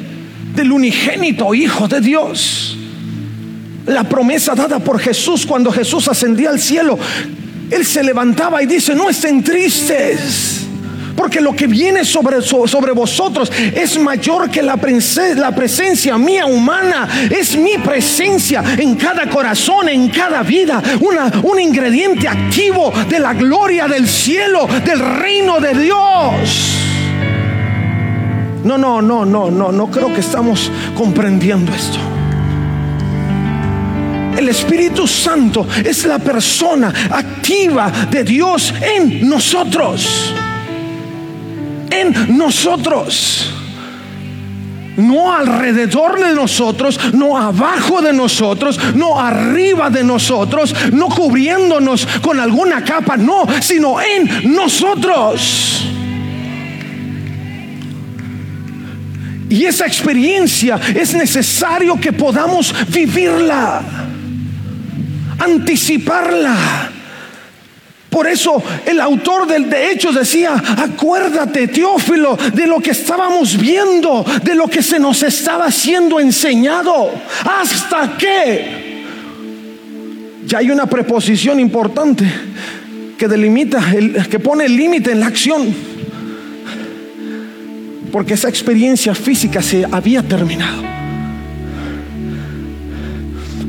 del 0.55 0.71
unigénito 0.71 1.53
Hijo 1.53 1.85
de 1.85 1.99
Dios. 1.99 2.77
La 3.87 4.05
promesa 4.05 4.55
dada 4.55 4.79
por 4.79 5.01
Jesús 5.01 5.45
cuando 5.45 5.69
Jesús 5.69 6.07
ascendía 6.07 6.49
al 6.49 6.61
cielo, 6.61 6.97
Él 7.69 7.85
se 7.85 8.03
levantaba 8.03 8.63
y 8.63 8.67
dice, 8.67 8.95
no 8.95 9.09
estén 9.09 9.43
tristes 9.43 10.61
porque 11.17 11.41
lo 11.41 11.53
que 11.53 11.67
viene 11.67 12.05
sobre, 12.05 12.41
sobre 12.41 12.93
vosotros 12.93 13.51
es 13.51 13.99
mayor 13.99 14.49
que 14.49 14.61
la, 14.61 14.77
presencia 14.77 16.17
mía 16.17 16.45
humana. 16.45 17.27
Es 17.29 17.57
mi 17.57 17.77
presencia 17.77 18.63
en 18.77 18.95
cada 18.95 19.29
corazón, 19.29 19.89
en 19.89 20.07
cada 20.07 20.41
vida. 20.41 20.81
Una, 21.01 21.31
un 21.43 21.59
ingrediente 21.59 22.29
activo 22.29 22.93
de 23.09 23.19
la 23.19 23.33
gloria 23.33 23.89
del 23.89 24.07
cielo, 24.07 24.69
del 24.85 24.99
reino 24.99 25.59
de 25.59 25.73
Dios. 25.73 26.94
No, 28.65 28.77
no, 28.77 29.01
no, 29.01 29.23
no, 29.25 29.49
no, 29.49 29.71
no 29.71 29.87
creo 29.87 30.13
que 30.13 30.19
estamos 30.19 30.69
comprendiendo 30.95 31.71
esto. 31.73 31.99
El 34.37 34.49
Espíritu 34.49 35.07
Santo 35.07 35.65
es 35.83 36.05
la 36.05 36.19
persona 36.19 36.93
activa 37.09 37.89
de 38.11 38.25
Dios 38.25 38.73
en 38.81 39.29
nosotros 39.29 40.33
en 41.89 42.37
nosotros. 42.37 43.51
No 44.97 45.33
alrededor 45.33 46.19
de 46.19 46.33
nosotros, 46.33 46.97
no 47.13 47.37
abajo 47.37 48.01
de 48.01 48.13
nosotros, 48.13 48.79
no 48.95 49.19
arriba 49.19 49.89
de 49.89 50.05
nosotros, 50.05 50.73
no 50.93 51.09
cubriéndonos 51.09 52.07
con 52.21 52.39
alguna 52.39 52.83
capa, 52.83 53.17
no, 53.17 53.45
sino 53.59 53.99
en 53.99 54.53
nosotros. 54.55 55.94
Y 59.49 59.65
esa 59.65 59.85
experiencia 59.85 60.79
es 60.95 61.13
necesario 61.13 61.99
que 61.99 62.13
podamos 62.13 62.73
vivirla, 62.89 63.81
anticiparla 65.39 66.91
por 68.15 68.27
eso 68.27 68.63
el 68.85 69.01
autor 69.01 69.45
del 69.45 69.69
de 69.69 69.91
Hechos 69.91 70.15
decía, 70.15 70.53
acuérdate, 70.55 71.67
Teófilo, 71.67 72.37
de 72.53 72.65
lo 72.65 72.79
que 72.79 72.91
estábamos 72.91 73.57
viendo, 73.57 74.25
de 74.41 74.55
lo 74.55 74.69
que 74.69 74.81
se 74.81 74.97
nos 74.99 75.21
estaba 75.21 75.69
siendo 75.69 76.21
enseñado. 76.21 77.11
¿Hasta 77.43 78.15
qué? 78.17 79.03
Ya 80.45 80.59
hay 80.59 80.71
una 80.71 80.85
preposición 80.85 81.59
importante 81.59 82.23
que 83.17 83.27
delimita, 83.27 83.83
el, 83.93 84.29
que 84.29 84.39
pone 84.39 84.63
el 84.63 84.77
límite 84.77 85.11
en 85.11 85.19
la 85.19 85.27
acción. 85.27 85.75
Porque 88.15 88.35
esa 88.35 88.47
experiencia 88.47 89.13
física 89.13 89.61
se 89.61 89.83
había 89.91 90.23
terminado 90.23 90.81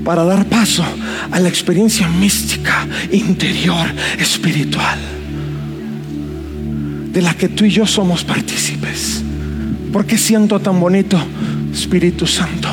para 0.04 0.22
dar 0.22 0.46
paso 0.46 0.84
a 1.32 1.40
la 1.40 1.48
experiencia 1.48 2.06
mística, 2.06 2.86
interior, 3.10 3.88
espiritual, 4.20 5.00
de 7.12 7.22
la 7.22 7.34
que 7.34 7.48
tú 7.48 7.64
y 7.64 7.70
yo 7.70 7.88
somos 7.88 8.22
partícipes. 8.22 9.20
porque 9.92 10.16
siento 10.16 10.60
tan 10.60 10.78
bonito, 10.78 11.18
Espíritu 11.72 12.24
Santo? 12.24 12.68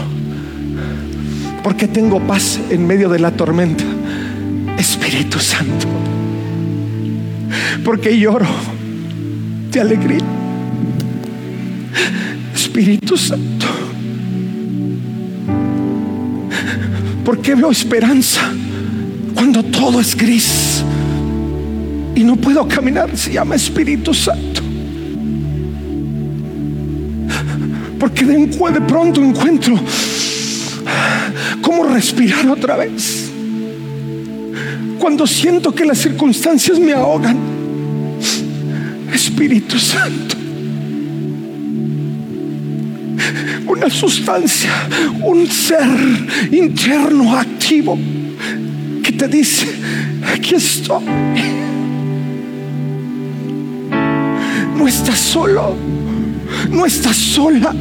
porque 1.63 1.87
tengo 1.87 2.19
paz 2.19 2.59
en 2.69 2.85
medio 2.85 3.09
de 3.09 3.17
la 3.17 3.31
tormenta? 3.31 3.83
Espíritu 4.77 5.39
Santo. 5.39 5.87
Porque 7.83 8.15
lloro 8.19 8.45
de 9.71 9.81
alegría. 9.81 10.42
Espíritu 12.73 13.15
Santo. 13.15 13.67
Porque 17.23 17.53
veo 17.53 17.69
esperanza 17.69 18.51
cuando 19.35 19.61
todo 19.61 20.01
es 20.01 20.17
gris 20.17 20.83
y 22.15 22.23
no 22.23 22.35
puedo 22.35 22.67
caminar? 22.67 23.15
Se 23.15 23.33
llama 23.33 23.53
Espíritu 23.53 24.11
Santo. 24.11 24.63
Porque 27.99 28.25
de, 28.25 28.47
de 28.47 28.81
pronto 28.81 29.23
encuentro 29.23 29.79
cómo 31.61 31.83
respirar 31.83 32.47
otra 32.49 32.75
vez. 32.77 33.29
Cuando 34.97 35.27
siento 35.27 35.75
que 35.75 35.85
las 35.85 35.99
circunstancias 35.99 36.79
me 36.79 36.93
ahogan. 36.93 37.37
Espíritu 39.13 39.77
Santo. 39.77 40.32
Una 43.83 43.93
sustancia, 43.93 44.71
un 45.21 45.45
ser 45.45 45.83
interno 46.51 47.35
activo 47.35 47.97
que 49.03 49.11
te 49.11 49.27
dice, 49.27 49.67
aquí 50.25 50.55
estoy. 50.55 51.03
No 54.77 54.87
estás 54.87 55.19
solo, 55.19 55.75
no 56.69 56.85
estás 56.85 57.17
sola. 57.17 57.75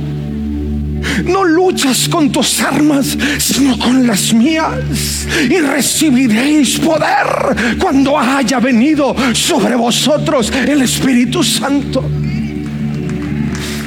No 1.25 1.45
luchas 1.45 2.09
con 2.09 2.33
tus 2.33 2.61
armas, 2.61 3.17
sino 3.39 3.79
con 3.79 4.07
las 4.07 4.33
mías. 4.33 5.27
Y 5.49 5.59
recibiréis 5.59 6.79
poder 6.79 7.77
cuando 7.79 8.19
haya 8.19 8.59
venido 8.61 9.15
sobre 9.35 9.77
vosotros 9.77 10.51
el 10.67 10.83
Espíritu 10.83 11.45
Santo. 11.45 12.03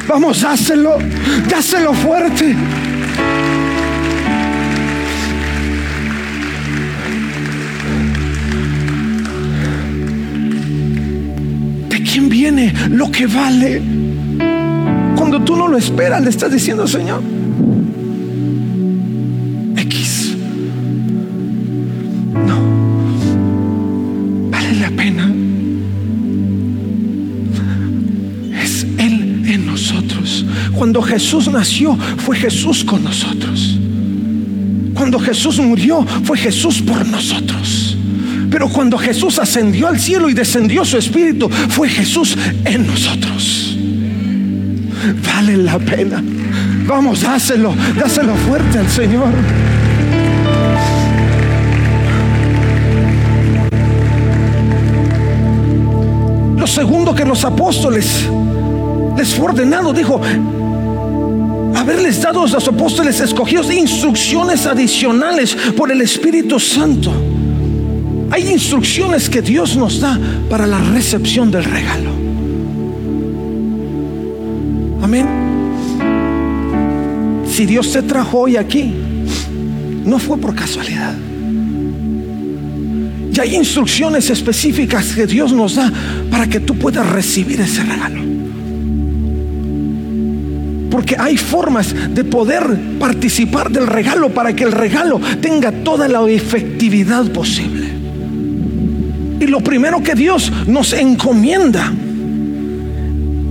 Vamos, 0.08 0.42
dáselo, 0.42 0.98
dáselo 1.50 1.94
fuerte. 1.94 2.56
¿De 11.90 12.04
quién 12.04 12.30
viene 12.30 12.74
lo 12.90 13.10
que 13.12 13.26
vale? 13.26 13.82
Cuando 15.16 15.42
tú 15.44 15.56
no 15.56 15.68
lo 15.68 15.78
esperas, 15.78 16.22
le 16.22 16.30
estás 16.30 16.52
diciendo, 16.52 16.88
Señor, 16.88 17.22
Cuando 30.86 31.02
Jesús 31.02 31.48
nació, 31.48 31.98
fue 32.18 32.38
Jesús 32.38 32.84
con 32.84 33.04
nosotros. 33.04 33.76
Cuando 34.94 35.18
Jesús 35.18 35.58
murió, 35.58 36.06
fue 36.24 36.38
Jesús 36.38 36.80
por 36.80 37.04
nosotros. 37.08 37.98
Pero 38.52 38.70
cuando 38.70 38.96
Jesús 38.96 39.40
ascendió 39.40 39.88
al 39.88 40.00
cielo 40.00 40.30
y 40.30 40.36
descendió 40.36 40.86
su 40.86 41.00
espíritu, 41.00 41.50
fue 41.50 41.90
Jesús 41.90 42.38
en 42.66 42.86
nosotros. 42.86 43.80
Vale 45.26 45.58
la 45.58 45.80
pena. 45.80 46.24
Vamos, 46.86 47.24
dáselo, 47.24 47.74
dáselo 47.98 48.36
fuerte 48.36 48.78
al 48.78 48.88
Señor. 48.88 49.34
Lo 56.60 56.68
segundo 56.68 57.16
que 57.16 57.26
los 57.26 57.44
apóstoles 57.44 58.30
les 59.18 59.34
fue 59.34 59.46
ordenado, 59.46 59.94
dijo, 59.94 60.20
haberles 61.76 62.22
dado 62.22 62.44
a 62.44 62.48
los 62.48 62.68
apóstoles 62.68 63.20
escogidos 63.20 63.72
instrucciones 63.72 64.66
adicionales 64.66 65.56
por 65.76 65.92
el 65.92 66.02
Espíritu 66.02 66.60
Santo. 66.60 67.12
Hay 68.32 68.52
instrucciones 68.52 69.30
que 69.30 69.42
Dios 69.42 69.76
nos 69.76 70.00
da 70.00 70.20
para 70.50 70.66
la 70.66 70.80
recepción 70.80 71.52
del 71.52 71.64
regalo. 71.64 72.10
Amén. 75.02 75.28
Si 77.48 77.66
Dios 77.66 77.92
te 77.92 78.02
trajo 78.02 78.40
hoy 78.40 78.58
aquí, 78.58 78.94
no 80.04 80.20
fue 80.20 80.38
por 80.38 80.56
casualidad. 80.56 81.16
Y 83.34 83.40
hay 83.40 83.56
instrucciones 83.56 84.30
específicas 84.30 85.14
que 85.14 85.28
Dios 85.28 85.52
nos 85.52 85.76
da 85.76 85.92
para 86.32 86.48
que 86.48 86.60
tú 86.60 86.76
puedas 86.76 87.08
recibir 87.10 87.60
ese 87.62 87.84
regalo. 87.84 88.35
Porque 90.96 91.18
hay 91.20 91.36
formas 91.36 91.94
de 92.16 92.24
poder 92.24 92.64
participar 92.98 93.70
del 93.70 93.86
regalo 93.86 94.30
para 94.30 94.56
que 94.56 94.64
el 94.64 94.72
regalo 94.72 95.20
tenga 95.42 95.70
toda 95.70 96.08
la 96.08 96.26
efectividad 96.30 97.26
posible. 97.34 97.90
Y 99.42 99.46
lo 99.46 99.60
primero 99.60 100.02
que 100.02 100.16
Dios 100.16 100.50
nos 100.66 100.94
encomienda 100.94 101.92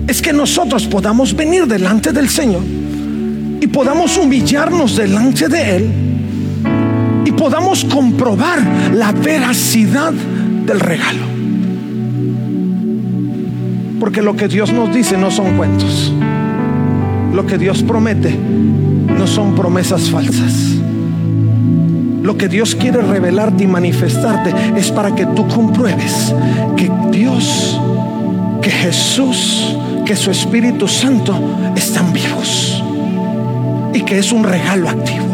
es 0.07 0.23
que 0.23 0.33
nosotros 0.33 0.87
podamos 0.87 1.37
venir 1.37 1.67
delante 1.67 2.13
del 2.13 2.31
Señor 2.31 2.63
y 3.61 3.67
podamos 3.67 4.17
humillarnos 4.17 4.97
delante 4.97 5.47
de 5.47 5.77
Él 5.77 5.91
y 7.27 7.33
podamos 7.33 7.85
comprobar 7.85 8.63
la 8.95 9.13
veracidad 9.13 10.15
del 10.15 10.81
regalo. 10.81 11.27
Porque 14.01 14.23
lo 14.23 14.35
que 14.35 14.49
Dios 14.49 14.73
nos 14.73 14.95
dice 14.95 15.19
no 15.19 15.31
son 15.31 15.59
cuentos. 15.59 16.11
Lo 17.35 17.45
que 17.45 17.59
Dios 17.59 17.83
promete 17.83 18.33
no 18.33 19.27
son 19.27 19.57
promesas 19.57 20.09
falsas. 20.09 20.77
Lo 22.23 22.39
que 22.39 22.47
Dios 22.49 22.77
quiere 22.77 23.03
revelarte 23.03 23.65
y 23.65 23.67
manifestarte 23.67 24.55
es 24.77 24.93
para 24.93 25.17
que 25.17 25.27
tú 25.27 25.49
compruebes 25.49 26.33
que 26.77 26.89
Dios, 27.11 27.81
que 28.63 28.71
Jesús, 28.71 29.77
que 30.07 30.15
su 30.15 30.31
Espíritu 30.31 30.87
Santo 30.87 31.35
están 31.75 32.13
vivos 32.13 32.81
y 33.93 34.03
que 34.03 34.21
es 34.21 34.31
un 34.31 34.45
regalo 34.45 34.89
activo. 34.89 35.25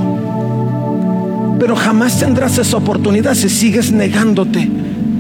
Pero 1.61 1.77
jamás 1.77 2.19
tendrás 2.19 2.57
esa 2.57 2.79
oportunidad 2.79 3.35
si 3.35 3.51
sigues 3.51 3.93
negándote 3.93 4.71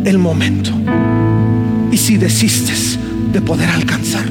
el 0.06 0.16
momento 0.16 0.70
y 1.92 1.98
si 1.98 2.16
desistes 2.16 2.98
de 3.34 3.42
poder 3.42 3.68
alcanzarlo. 3.68 4.29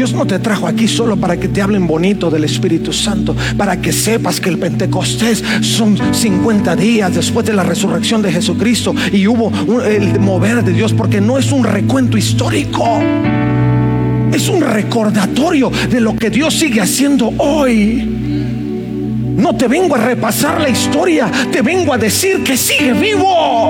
Dios 0.00 0.14
no 0.14 0.26
te 0.26 0.38
trajo 0.38 0.66
aquí 0.66 0.88
solo 0.88 1.18
para 1.18 1.38
que 1.38 1.48
te 1.48 1.60
hablen 1.60 1.86
bonito 1.86 2.30
del 2.30 2.44
Espíritu 2.44 2.90
Santo, 2.90 3.36
para 3.58 3.82
que 3.82 3.92
sepas 3.92 4.40
que 4.40 4.48
el 4.48 4.56
Pentecostés 4.56 5.44
son 5.60 5.94
50 6.14 6.74
días 6.74 7.14
después 7.14 7.44
de 7.44 7.52
la 7.52 7.64
resurrección 7.64 8.22
de 8.22 8.32
Jesucristo 8.32 8.94
y 9.12 9.26
hubo 9.26 9.52
el 9.84 10.18
mover 10.18 10.64
de 10.64 10.72
Dios, 10.72 10.94
porque 10.94 11.20
no 11.20 11.36
es 11.36 11.52
un 11.52 11.64
recuento 11.64 12.16
histórico. 12.16 12.82
Es 14.32 14.48
un 14.48 14.62
recordatorio 14.62 15.70
de 15.90 16.00
lo 16.00 16.16
que 16.16 16.30
Dios 16.30 16.54
sigue 16.54 16.80
haciendo 16.80 17.34
hoy. 17.36 18.02
No 19.36 19.54
te 19.54 19.68
vengo 19.68 19.96
a 19.96 19.98
repasar 19.98 20.62
la 20.62 20.70
historia, 20.70 21.30
te 21.52 21.60
vengo 21.60 21.92
a 21.92 21.98
decir 21.98 22.42
que 22.42 22.56
sigue 22.56 22.94
vivo. 22.94 23.68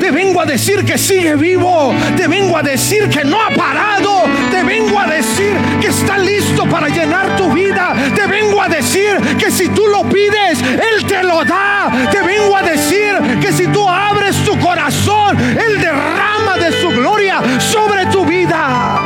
Te 0.00 0.10
vengo 0.10 0.40
a 0.40 0.46
decir 0.46 0.84
que 0.84 0.98
sigue 0.98 1.36
vivo. 1.36 1.94
Te 2.16 2.26
vengo 2.26 2.56
a 2.56 2.62
decir 2.62 3.08
que 3.08 3.24
no 3.24 3.36
ha 3.40 3.50
parado. 3.50 4.15
Te 4.56 4.62
vengo 4.62 4.98
a 4.98 5.06
decir 5.06 5.54
que 5.82 5.88
está 5.88 6.16
listo 6.16 6.64
para 6.64 6.88
llenar 6.88 7.36
tu 7.36 7.52
vida. 7.52 7.94
Te 8.14 8.26
vengo 8.26 8.62
a 8.62 8.70
decir 8.70 9.18
que 9.38 9.50
si 9.50 9.68
tú 9.68 9.82
lo 9.86 10.08
pides, 10.08 10.62
Él 10.62 11.04
te 11.06 11.22
lo 11.22 11.44
da. 11.44 11.92
Te 12.10 12.22
vengo 12.22 12.56
a 12.56 12.62
decir 12.62 13.38
que 13.38 13.52
si 13.52 13.66
tú 13.66 13.86
abres 13.86 14.34
tu 14.46 14.58
corazón, 14.58 15.36
Él 15.38 15.78
derrama 15.78 16.56
de 16.56 16.72
su 16.80 16.88
gloria 16.88 17.42
sobre 17.60 18.06
tu 18.06 18.24
vida. 18.24 19.02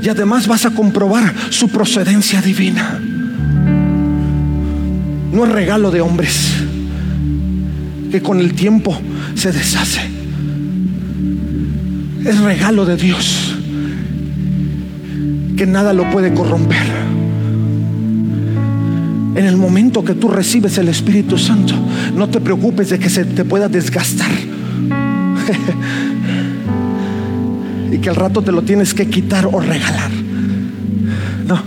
Y 0.00 0.08
además 0.08 0.46
vas 0.46 0.64
a 0.64 0.70
comprobar 0.70 1.34
su 1.50 1.68
procedencia 1.68 2.40
divina. 2.40 2.98
No 5.30 5.44
es 5.44 5.52
regalo 5.52 5.90
de 5.90 6.00
hombres 6.00 6.57
que 8.10 8.22
con 8.22 8.40
el 8.40 8.54
tiempo 8.54 8.98
se 9.34 9.52
deshace. 9.52 10.00
Es 12.24 12.38
regalo 12.40 12.84
de 12.84 12.96
Dios 12.96 13.58
que 15.58 15.66
nada 15.66 15.92
lo 15.92 16.10
puede 16.10 16.32
corromper. 16.32 16.86
En 19.34 19.44
el 19.44 19.56
momento 19.56 20.04
que 20.04 20.14
tú 20.14 20.28
recibes 20.28 20.78
el 20.78 20.88
Espíritu 20.88 21.36
Santo, 21.36 21.74
no 22.14 22.28
te 22.28 22.40
preocupes 22.40 22.90
de 22.90 23.00
que 23.00 23.10
se 23.10 23.24
te 23.24 23.44
pueda 23.44 23.68
desgastar. 23.68 24.30
y 27.92 27.98
que 27.98 28.08
al 28.08 28.16
rato 28.16 28.42
te 28.42 28.52
lo 28.52 28.62
tienes 28.62 28.94
que 28.94 29.08
quitar 29.08 29.46
o 29.46 29.58
regalar. 29.60 30.10
No. 31.46 31.60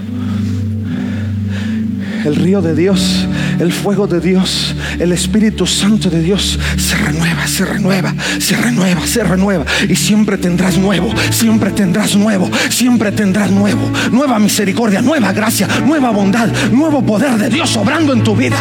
El 2.26 2.36
río 2.38 2.62
de 2.62 2.76
Dios, 2.76 3.28
el 3.60 3.74
fuego 3.74 4.08
de 4.08 4.22
Dios, 4.22 4.71
el 5.00 5.12
Espíritu 5.12 5.66
Santo 5.66 6.10
de 6.10 6.22
Dios 6.22 6.60
se 6.78 6.96
renueva, 6.96 7.48
se 7.48 7.66
renueva, 7.66 8.14
se 8.40 8.56
renueva, 8.56 9.06
se 9.06 9.24
renueva. 9.24 9.66
Y 9.88 9.96
siempre 9.96 10.38
tendrás 10.38 10.78
nuevo, 10.78 11.12
siempre 11.32 11.72
tendrás 11.72 12.16
nuevo, 12.16 12.50
siempre 12.70 13.12
tendrás 13.12 13.52
nuevo. 13.52 13.90
Nueva 14.12 14.40
misericordia, 14.40 15.02
nueva 15.02 15.34
gracia, 15.34 15.68
nueva 15.86 16.12
bondad, 16.12 16.50
nuevo 16.72 17.02
poder 17.04 17.38
de 17.38 17.50
Dios 17.50 17.76
obrando 17.78 18.14
en 18.14 18.24
tu 18.24 18.36
vida. 18.36 18.58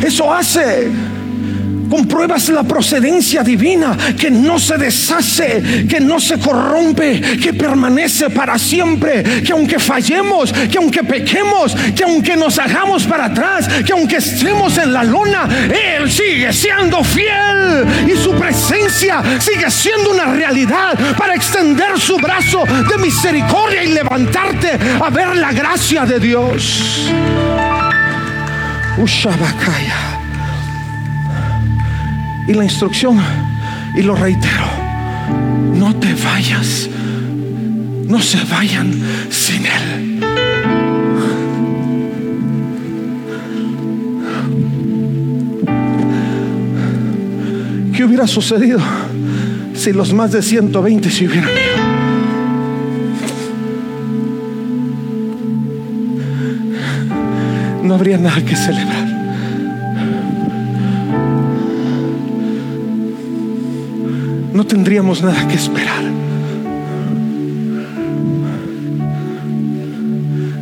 Eso 0.00 0.32
hace 0.32 0.90
compruebas 1.88 2.48
la 2.48 2.62
procedencia 2.62 3.42
divina 3.42 3.96
que 4.18 4.30
no 4.30 4.58
se 4.58 4.76
deshace, 4.76 5.86
que 5.88 6.00
no 6.00 6.20
se 6.20 6.38
corrompe, 6.38 7.20
que 7.20 7.54
permanece 7.54 8.30
para 8.30 8.58
siempre, 8.58 9.42
que 9.42 9.52
aunque 9.52 9.78
fallemos, 9.78 10.52
que 10.52 10.78
aunque 10.78 11.04
pequemos, 11.04 11.74
que 11.94 12.04
aunque 12.04 12.36
nos 12.36 12.58
hagamos 12.58 13.04
para 13.04 13.26
atrás, 13.26 13.68
que 13.84 13.92
aunque 13.92 14.16
estemos 14.16 14.76
en 14.78 14.92
la 14.92 15.04
lona, 15.04 15.48
Él 15.68 16.10
sigue 16.10 16.52
siendo 16.52 17.02
fiel 17.04 17.86
y 18.06 18.16
su 18.16 18.32
presencia 18.32 19.22
sigue 19.38 19.70
siendo 19.70 20.10
una 20.10 20.26
realidad 20.26 20.98
para 21.16 21.34
extender 21.34 21.98
su 21.98 22.16
brazo 22.16 22.64
de 22.64 22.98
misericordia 22.98 23.84
y 23.84 23.92
levantarte 23.92 24.78
a 25.02 25.10
ver 25.10 25.36
la 25.36 25.52
gracia 25.52 26.04
de 26.04 26.18
Dios. 26.18 27.10
Ushabakaya. 28.98 30.07
Y 32.48 32.54
la 32.54 32.64
instrucción, 32.64 33.18
y 33.94 34.02
lo 34.02 34.14
reitero, 34.14 34.64
no 35.74 35.94
te 35.96 36.14
vayas, 36.14 36.88
no 38.06 38.22
se 38.22 38.42
vayan 38.44 38.90
sin 39.28 39.66
Él. 39.66 39.98
¿Qué 47.94 48.04
hubiera 48.04 48.26
sucedido 48.26 48.80
si 49.74 49.92
los 49.92 50.14
más 50.14 50.32
de 50.32 50.40
120 50.40 51.10
se 51.10 51.26
hubieran 51.26 51.50
ido? 51.50 51.58
No 57.82 57.94
habría 57.94 58.16
nada 58.16 58.40
que 58.42 58.56
celebrar. 58.56 58.97
Tendríamos 64.68 65.22
nada 65.22 65.48
que 65.48 65.54
esperar. 65.54 66.04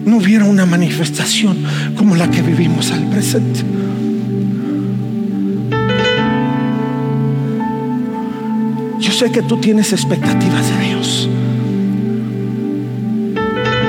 No 0.05 0.16
hubiera 0.16 0.45
una 0.45 0.64
manifestación 0.64 1.59
como 1.97 2.14
la 2.14 2.31
que 2.31 2.40
vivimos 2.40 2.92
al 2.92 3.05
presente. 3.11 3.61
Yo 9.01 9.12
sé 9.12 9.31
que 9.31 9.42
tú 9.42 9.59
tienes 9.59 9.92
expectativas 9.92 10.64
de 10.71 10.87
Dios, 10.87 11.29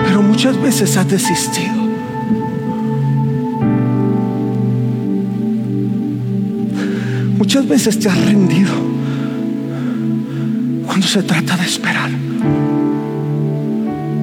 pero 0.05 0.21
muchas 0.23 0.59
veces 0.61 0.97
has 0.97 1.09
desistido. 1.09 1.77
Muchas 7.37 7.67
veces 7.67 7.99
te 7.99 8.09
has 8.09 8.25
rendido 8.25 8.96
se 11.07 11.23
trata 11.23 11.55
de 11.55 11.65
esperar. 11.65 12.11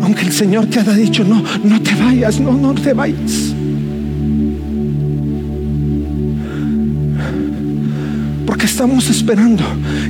Aunque 0.03 0.23
el 0.23 0.33
Señor 0.33 0.67
te 0.67 0.81
haya 0.81 0.93
dicho, 0.93 1.25
no, 1.25 1.43
no 1.65 1.81
te 1.81 1.95
vayas, 1.95 2.39
no, 2.39 2.53
no 2.53 2.75
te 2.75 2.93
vayas. 2.93 3.55
Porque 8.45 8.67
estamos 8.67 9.09
esperando 9.09 9.65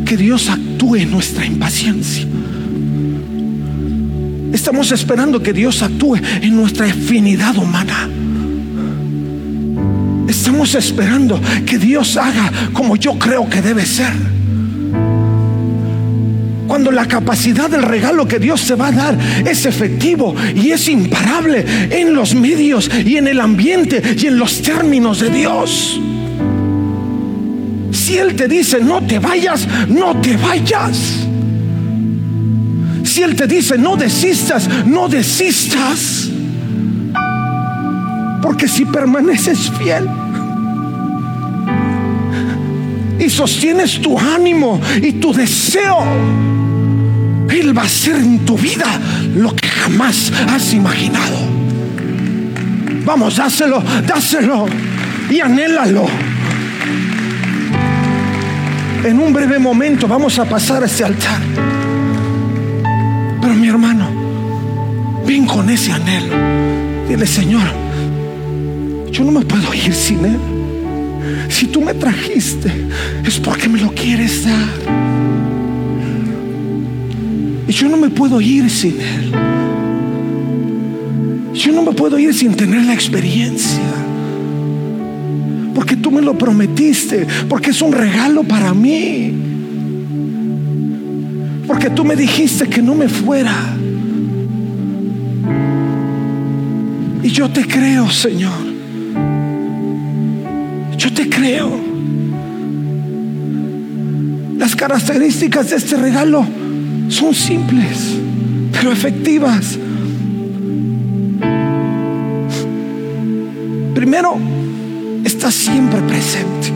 que 0.04 0.16
Dios 0.16 0.50
actúe 0.50 0.96
en 0.96 1.12
nuestra 1.12 1.46
impaciencia. 1.46 2.26
Estamos 4.52 4.90
esperando 4.90 5.42
que 5.42 5.52
Dios 5.52 5.82
actúe 5.82 6.16
en 6.16 6.56
nuestra 6.56 6.86
afinidad 6.86 7.56
humana. 7.56 8.08
Estamos 10.26 10.74
esperando 10.74 11.40
que 11.64 11.78
Dios 11.78 12.16
haga 12.16 12.50
como 12.72 12.96
yo 12.96 13.16
creo 13.18 13.48
que 13.48 13.62
debe 13.62 13.86
ser. 13.86 14.12
Cuando 16.74 16.90
la 16.90 17.06
capacidad 17.06 17.70
del 17.70 17.82
regalo 17.82 18.26
que 18.26 18.40
Dios 18.40 18.66
te 18.66 18.74
va 18.74 18.88
a 18.88 18.90
dar 18.90 19.16
es 19.46 19.64
efectivo 19.64 20.34
y 20.56 20.72
es 20.72 20.88
imparable 20.88 21.64
en 21.88 22.12
los 22.12 22.34
medios 22.34 22.90
y 23.06 23.16
en 23.16 23.28
el 23.28 23.38
ambiente 23.40 24.02
y 24.20 24.26
en 24.26 24.36
los 24.36 24.60
términos 24.60 25.20
de 25.20 25.30
Dios. 25.30 26.00
Si 27.92 28.18
Él 28.18 28.34
te 28.34 28.48
dice 28.48 28.80
no 28.80 29.00
te 29.02 29.20
vayas, 29.20 29.68
no 29.86 30.20
te 30.20 30.36
vayas. 30.36 30.98
Si 33.04 33.22
Él 33.22 33.36
te 33.36 33.46
dice 33.46 33.78
no 33.78 33.96
desistas, 33.96 34.68
no 34.84 35.08
desistas. 35.08 36.28
Porque 38.42 38.66
si 38.66 38.84
permaneces 38.84 39.70
fiel 39.78 40.08
y 43.20 43.30
sostienes 43.30 44.02
tu 44.02 44.18
ánimo 44.18 44.80
y 45.00 45.12
tu 45.12 45.32
deseo, 45.32 46.04
Él 47.54 47.76
va 47.76 47.82
a 47.82 47.84
hacer 47.84 48.16
en 48.16 48.40
tu 48.40 48.58
vida 48.58 49.00
lo 49.36 49.54
que 49.54 49.68
jamás 49.68 50.32
has 50.48 50.72
imaginado. 50.72 51.36
Vamos, 53.04 53.36
dáselo, 53.36 53.82
dáselo 54.06 54.66
y 55.30 55.40
anhélalo. 55.40 56.06
En 59.04 59.20
un 59.20 59.32
breve 59.32 59.58
momento 59.58 60.08
vamos 60.08 60.38
a 60.38 60.44
pasar 60.46 60.82
a 60.82 60.86
este 60.86 61.04
altar. 61.04 61.40
Pero 63.40 63.54
mi 63.54 63.68
hermano, 63.68 64.08
ven 65.24 65.46
con 65.46 65.70
ese 65.70 65.92
anhelo. 65.92 66.34
Dile, 67.08 67.26
Señor, 67.26 67.68
yo 69.12 69.22
no 69.22 69.30
me 69.30 69.44
puedo 69.44 69.72
ir 69.74 69.94
sin 69.94 70.24
Él. 70.24 70.38
Si 71.50 71.66
tú 71.66 71.82
me 71.82 71.94
trajiste, 71.94 72.88
es 73.24 73.38
porque 73.38 73.68
me 73.68 73.78
lo 73.78 73.92
quieres 73.92 74.44
dar. 74.44 75.03
Y 77.66 77.72
yo 77.72 77.88
no 77.88 77.96
me 77.96 78.10
puedo 78.10 78.40
ir 78.40 78.68
sin 78.68 79.00
Él. 79.00 79.32
Yo 81.54 81.72
no 81.72 81.82
me 81.82 81.92
puedo 81.92 82.18
ir 82.18 82.34
sin 82.34 82.54
tener 82.54 82.84
la 82.84 82.92
experiencia. 82.92 83.80
Porque 85.74 85.96
tú 85.96 86.10
me 86.10 86.20
lo 86.20 86.36
prometiste. 86.36 87.26
Porque 87.48 87.70
es 87.70 87.80
un 87.80 87.92
regalo 87.92 88.42
para 88.42 88.74
mí. 88.74 89.32
Porque 91.66 91.88
tú 91.90 92.04
me 92.04 92.16
dijiste 92.16 92.68
que 92.68 92.82
no 92.82 92.94
me 92.94 93.08
fuera. 93.08 93.54
Y 97.22 97.28
yo 97.28 97.48
te 97.48 97.66
creo, 97.66 98.10
Señor. 98.10 98.52
Yo 100.98 101.12
te 101.12 101.28
creo. 101.30 101.80
Las 104.58 104.76
características 104.76 105.70
de 105.70 105.76
este 105.76 105.96
regalo 105.96 106.46
son 107.14 107.32
simples, 107.32 108.16
pero 108.72 108.90
efectivas. 108.90 109.78
Primero, 113.94 114.36
está 115.24 115.50
siempre 115.52 116.00
presente. 116.00 116.72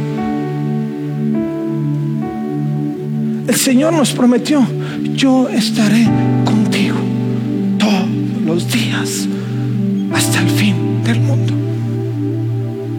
El 3.49 3.57
Señor 3.57 3.93
nos 3.93 4.13
prometió, 4.13 4.65
yo 5.15 5.49
estaré 5.49 6.07
contigo 6.45 6.97
todos 7.77 8.07
los 8.47 8.71
días 8.71 9.27
hasta 10.13 10.41
el 10.41 10.51
fin 10.51 11.03
del 11.03 11.21
mundo. 11.21 11.53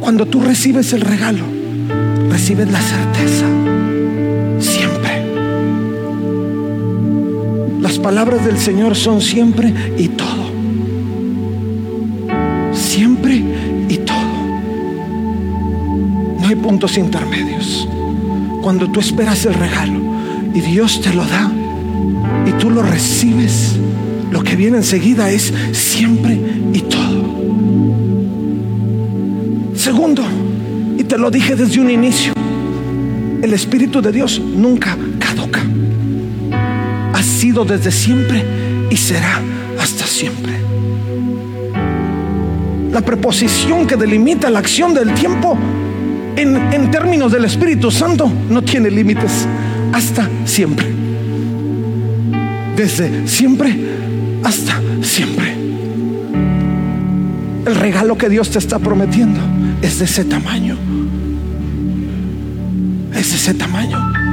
Cuando 0.01 0.25
tú 0.25 0.41
recibes 0.41 0.91
el 0.91 1.01
regalo, 1.01 1.45
recibes 2.29 2.69
la 2.69 2.81
certeza. 2.81 3.78
Las 7.89 7.97
palabras 7.97 8.45
del 8.45 8.59
Señor 8.59 8.95
son 8.95 9.19
siempre 9.19 9.73
y 9.97 10.09
todo. 10.09 10.51
Siempre 12.71 13.43
y 13.89 13.97
todo. 13.97 14.15
No 16.39 16.47
hay 16.47 16.55
puntos 16.55 16.99
intermedios. 16.99 17.89
Cuando 18.61 18.91
tú 18.91 18.99
esperas 18.99 19.43
el 19.47 19.55
regalo 19.55 19.99
y 20.53 20.61
Dios 20.61 21.01
te 21.01 21.11
lo 21.15 21.25
da 21.25 21.51
y 22.45 22.51
tú 22.61 22.69
lo 22.69 22.83
recibes, 22.83 23.79
lo 24.31 24.43
que 24.43 24.55
viene 24.55 24.77
enseguida 24.77 25.31
es 25.31 25.51
siempre 25.71 26.39
y 26.71 26.81
todo. 26.81 27.25
Segundo, 29.73 30.21
y 30.95 31.03
te 31.05 31.17
lo 31.17 31.31
dije 31.31 31.55
desde 31.55 31.81
un 31.81 31.89
inicio, 31.89 32.33
el 33.41 33.51
Espíritu 33.51 33.99
de 33.99 34.11
Dios 34.11 34.39
nunca 34.39 34.95
desde 37.51 37.91
siempre 37.91 38.43
y 38.89 38.95
será 38.95 39.41
hasta 39.79 40.05
siempre. 40.05 40.53
La 42.91 43.01
preposición 43.01 43.87
que 43.87 43.95
delimita 43.95 44.49
la 44.49 44.59
acción 44.59 44.93
del 44.93 45.13
tiempo 45.13 45.57
en, 46.35 46.55
en 46.73 46.91
términos 46.91 47.31
del 47.31 47.45
Espíritu 47.45 47.91
Santo 47.91 48.31
no 48.49 48.61
tiene 48.61 48.89
límites. 48.89 49.47
Hasta 49.91 50.29
siempre. 50.45 50.87
Desde 52.75 53.27
siempre 53.27 53.77
hasta 54.43 54.79
siempre. 55.01 55.55
El 57.65 57.75
regalo 57.75 58.17
que 58.17 58.29
Dios 58.29 58.49
te 58.49 58.59
está 58.59 58.79
prometiendo 58.79 59.39
es 59.81 59.99
de 59.99 60.05
ese 60.05 60.23
tamaño. 60.23 60.77
Es 63.13 63.31
de 63.31 63.35
ese 63.35 63.53
tamaño. 63.55 64.28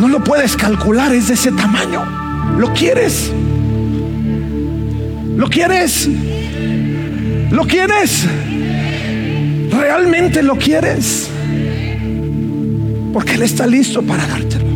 No 0.00 0.08
lo 0.08 0.24
puedes 0.24 0.56
calcular, 0.56 1.14
es 1.14 1.28
de 1.28 1.34
ese 1.34 1.52
tamaño. 1.52 2.02
¿Lo 2.58 2.72
quieres? 2.72 3.30
¿Lo 5.36 5.46
quieres? 5.46 6.08
¿Lo 7.50 7.66
quieres? 7.66 8.24
¿Realmente 9.70 10.42
lo 10.42 10.56
quieres? 10.56 11.28
Porque 13.12 13.34
Él 13.34 13.42
está 13.42 13.66
listo 13.66 14.02
para 14.02 14.26
dártelo. 14.26 14.70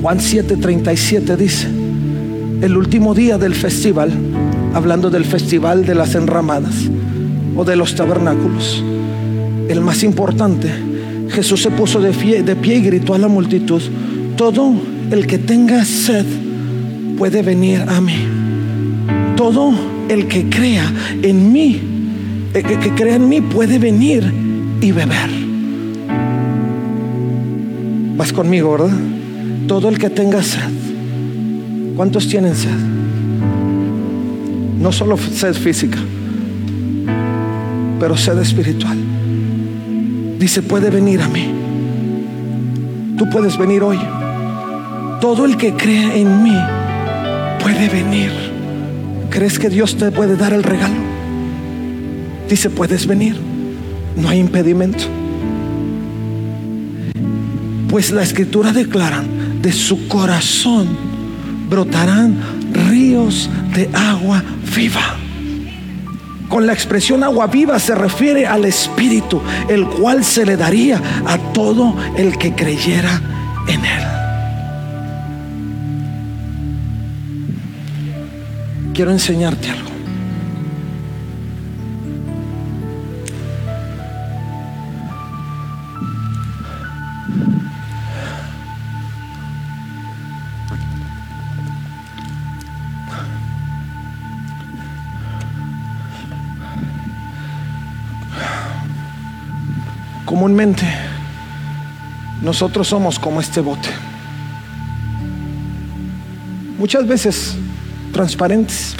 Juan 0.00 0.20
7:37 0.20 1.36
dice, 1.36 1.68
el 2.62 2.78
último 2.78 3.14
día 3.14 3.36
del 3.36 3.54
festival, 3.54 4.10
hablando 4.72 5.10
del 5.10 5.26
festival 5.26 5.84
de 5.84 5.94
las 5.94 6.14
enramadas 6.14 6.88
o 7.58 7.64
de 7.64 7.74
los 7.74 7.96
tabernáculos. 7.96 8.82
El 9.68 9.80
más 9.80 10.04
importante, 10.04 10.70
Jesús 11.28 11.60
se 11.60 11.70
puso 11.72 12.00
de 12.00 12.12
pie, 12.12 12.44
de 12.44 12.54
pie 12.54 12.76
y 12.76 12.82
gritó 12.82 13.14
a 13.14 13.18
la 13.18 13.26
multitud, 13.26 13.82
todo 14.36 14.72
el 15.10 15.26
que 15.26 15.38
tenga 15.38 15.84
sed 15.84 16.24
puede 17.18 17.42
venir 17.42 17.80
a 17.80 18.00
mí. 18.00 18.14
Todo 19.36 19.72
el 20.08 20.28
que 20.28 20.48
crea 20.48 20.90
en 21.20 21.52
mí, 21.52 21.80
el 22.54 22.64
eh, 22.64 22.78
que 22.80 22.90
crea 22.94 23.16
en 23.16 23.28
mí 23.28 23.40
puede 23.40 23.80
venir 23.80 24.32
y 24.80 24.92
beber. 24.92 25.30
Vas 28.16 28.32
conmigo, 28.32 28.70
¿verdad? 28.72 28.96
Todo 29.66 29.88
el 29.88 29.98
que 29.98 30.10
tenga 30.10 30.44
sed. 30.44 30.60
¿Cuántos 31.96 32.28
tienen 32.28 32.54
sed? 32.54 32.70
No 34.80 34.92
solo 34.92 35.16
sed 35.16 35.54
física, 35.54 35.98
pero 37.98 38.16
sed 38.16 38.38
espiritual. 38.38 38.98
Dice, 40.38 40.62
puede 40.62 40.90
venir 40.90 41.20
a 41.20 41.28
mí. 41.28 41.48
Tú 43.16 43.28
puedes 43.30 43.58
venir 43.58 43.82
hoy. 43.82 43.98
Todo 45.20 45.44
el 45.44 45.56
que 45.56 45.74
cree 45.74 46.20
en 46.20 46.42
mí 46.42 46.56
puede 47.60 47.88
venir. 47.88 48.30
¿Crees 49.30 49.58
que 49.58 49.68
Dios 49.68 49.96
te 49.96 50.10
puede 50.10 50.36
dar 50.36 50.52
el 50.52 50.62
regalo? 50.62 50.94
Dice, 52.48 52.70
puedes 52.70 53.06
venir. 53.06 53.36
No 54.16 54.28
hay 54.28 54.38
impedimento. 54.38 55.04
Pues 57.88 58.10
la 58.10 58.22
escritura 58.22 58.72
declara, 58.72 59.24
de 59.62 59.72
su 59.72 60.08
corazón 60.08 60.88
brotarán 61.68 62.36
ríos 62.72 63.50
de 63.74 63.90
agua 63.92 64.42
viva. 64.74 65.17
Con 66.58 66.66
la 66.66 66.72
expresión 66.72 67.22
agua 67.22 67.46
viva 67.46 67.78
se 67.78 67.94
refiere 67.94 68.44
al 68.44 68.64
Espíritu, 68.64 69.40
el 69.68 69.86
cual 69.86 70.24
se 70.24 70.44
le 70.44 70.56
daría 70.56 71.00
a 71.24 71.38
todo 71.52 71.94
el 72.16 72.36
que 72.36 72.52
creyera 72.52 73.22
en 73.68 73.84
Él. 73.84 74.02
Quiero 78.92 79.12
enseñarte 79.12 79.70
algo. 79.70 79.97
Comúnmente 100.48 100.86
nosotros 102.40 102.88
somos 102.88 103.18
como 103.18 103.38
este 103.38 103.60
bote. 103.60 103.90
Muchas 106.78 107.06
veces 107.06 107.54
transparentes, 108.14 108.94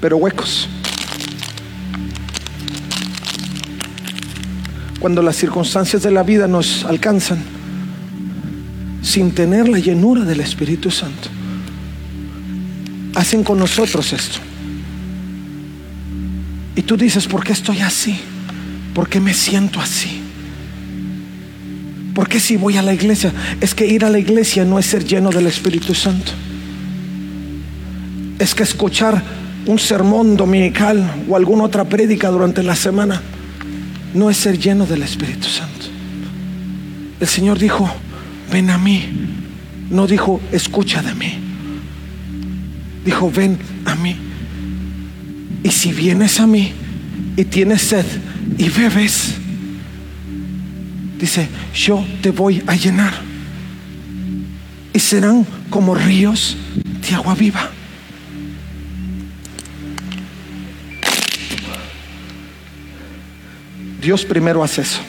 pero 0.00 0.16
huecos. 0.16 0.68
Cuando 4.98 5.22
las 5.22 5.36
circunstancias 5.36 6.02
de 6.02 6.10
la 6.10 6.24
vida 6.24 6.48
nos 6.48 6.84
alcanzan 6.86 7.38
sin 9.00 9.30
tener 9.32 9.68
la 9.68 9.78
llenura 9.78 10.24
del 10.24 10.40
Espíritu 10.40 10.90
Santo, 10.90 11.28
hacen 13.14 13.44
con 13.44 13.60
nosotros 13.60 14.12
esto. 14.12 14.40
Y 16.76 16.82
tú 16.82 16.96
dices, 16.96 17.26
¿por 17.26 17.42
qué 17.42 17.52
estoy 17.52 17.80
así? 17.80 18.20
¿Por 18.94 19.08
qué 19.08 19.18
me 19.18 19.34
siento 19.34 19.80
así? 19.80 20.20
¿Por 22.14 22.28
qué 22.28 22.38
si 22.38 22.56
voy 22.56 22.76
a 22.76 22.82
la 22.82 22.94
iglesia? 22.94 23.32
Es 23.60 23.74
que 23.74 23.86
ir 23.86 24.04
a 24.04 24.10
la 24.10 24.18
iglesia 24.18 24.64
no 24.64 24.78
es 24.78 24.86
ser 24.86 25.04
lleno 25.04 25.30
del 25.30 25.46
Espíritu 25.46 25.94
Santo. 25.94 26.32
Es 28.38 28.54
que 28.54 28.62
escuchar 28.62 29.22
un 29.66 29.78
sermón 29.78 30.36
dominical 30.36 31.24
o 31.28 31.36
alguna 31.36 31.64
otra 31.64 31.84
prédica 31.84 32.28
durante 32.28 32.62
la 32.62 32.76
semana 32.76 33.20
no 34.14 34.30
es 34.30 34.36
ser 34.36 34.58
lleno 34.58 34.86
del 34.86 35.02
Espíritu 35.02 35.48
Santo. 35.48 35.86
El 37.18 37.26
Señor 37.26 37.58
dijo, 37.58 37.90
ven 38.52 38.70
a 38.70 38.78
mí. 38.78 39.04
No 39.90 40.06
dijo, 40.06 40.40
escucha 40.52 41.02
de 41.02 41.14
mí. 41.14 41.38
Dijo, 43.04 43.30
ven 43.30 43.58
a 43.84 43.94
mí. 43.94 44.25
Y 45.66 45.70
si 45.72 45.92
vienes 45.92 46.38
a 46.38 46.46
mí 46.46 46.72
y 47.36 47.44
tienes 47.44 47.82
sed 47.82 48.04
y 48.56 48.68
bebes, 48.68 49.34
dice, 51.18 51.48
yo 51.74 52.06
te 52.22 52.30
voy 52.30 52.62
a 52.68 52.76
llenar. 52.76 53.12
Y 54.92 55.00
serán 55.00 55.44
como 55.68 55.96
ríos 55.96 56.56
de 57.08 57.16
agua 57.16 57.34
viva. 57.34 57.68
Dios 64.00 64.24
primero 64.24 64.62
hace 64.62 64.82
eso. 64.82 65.00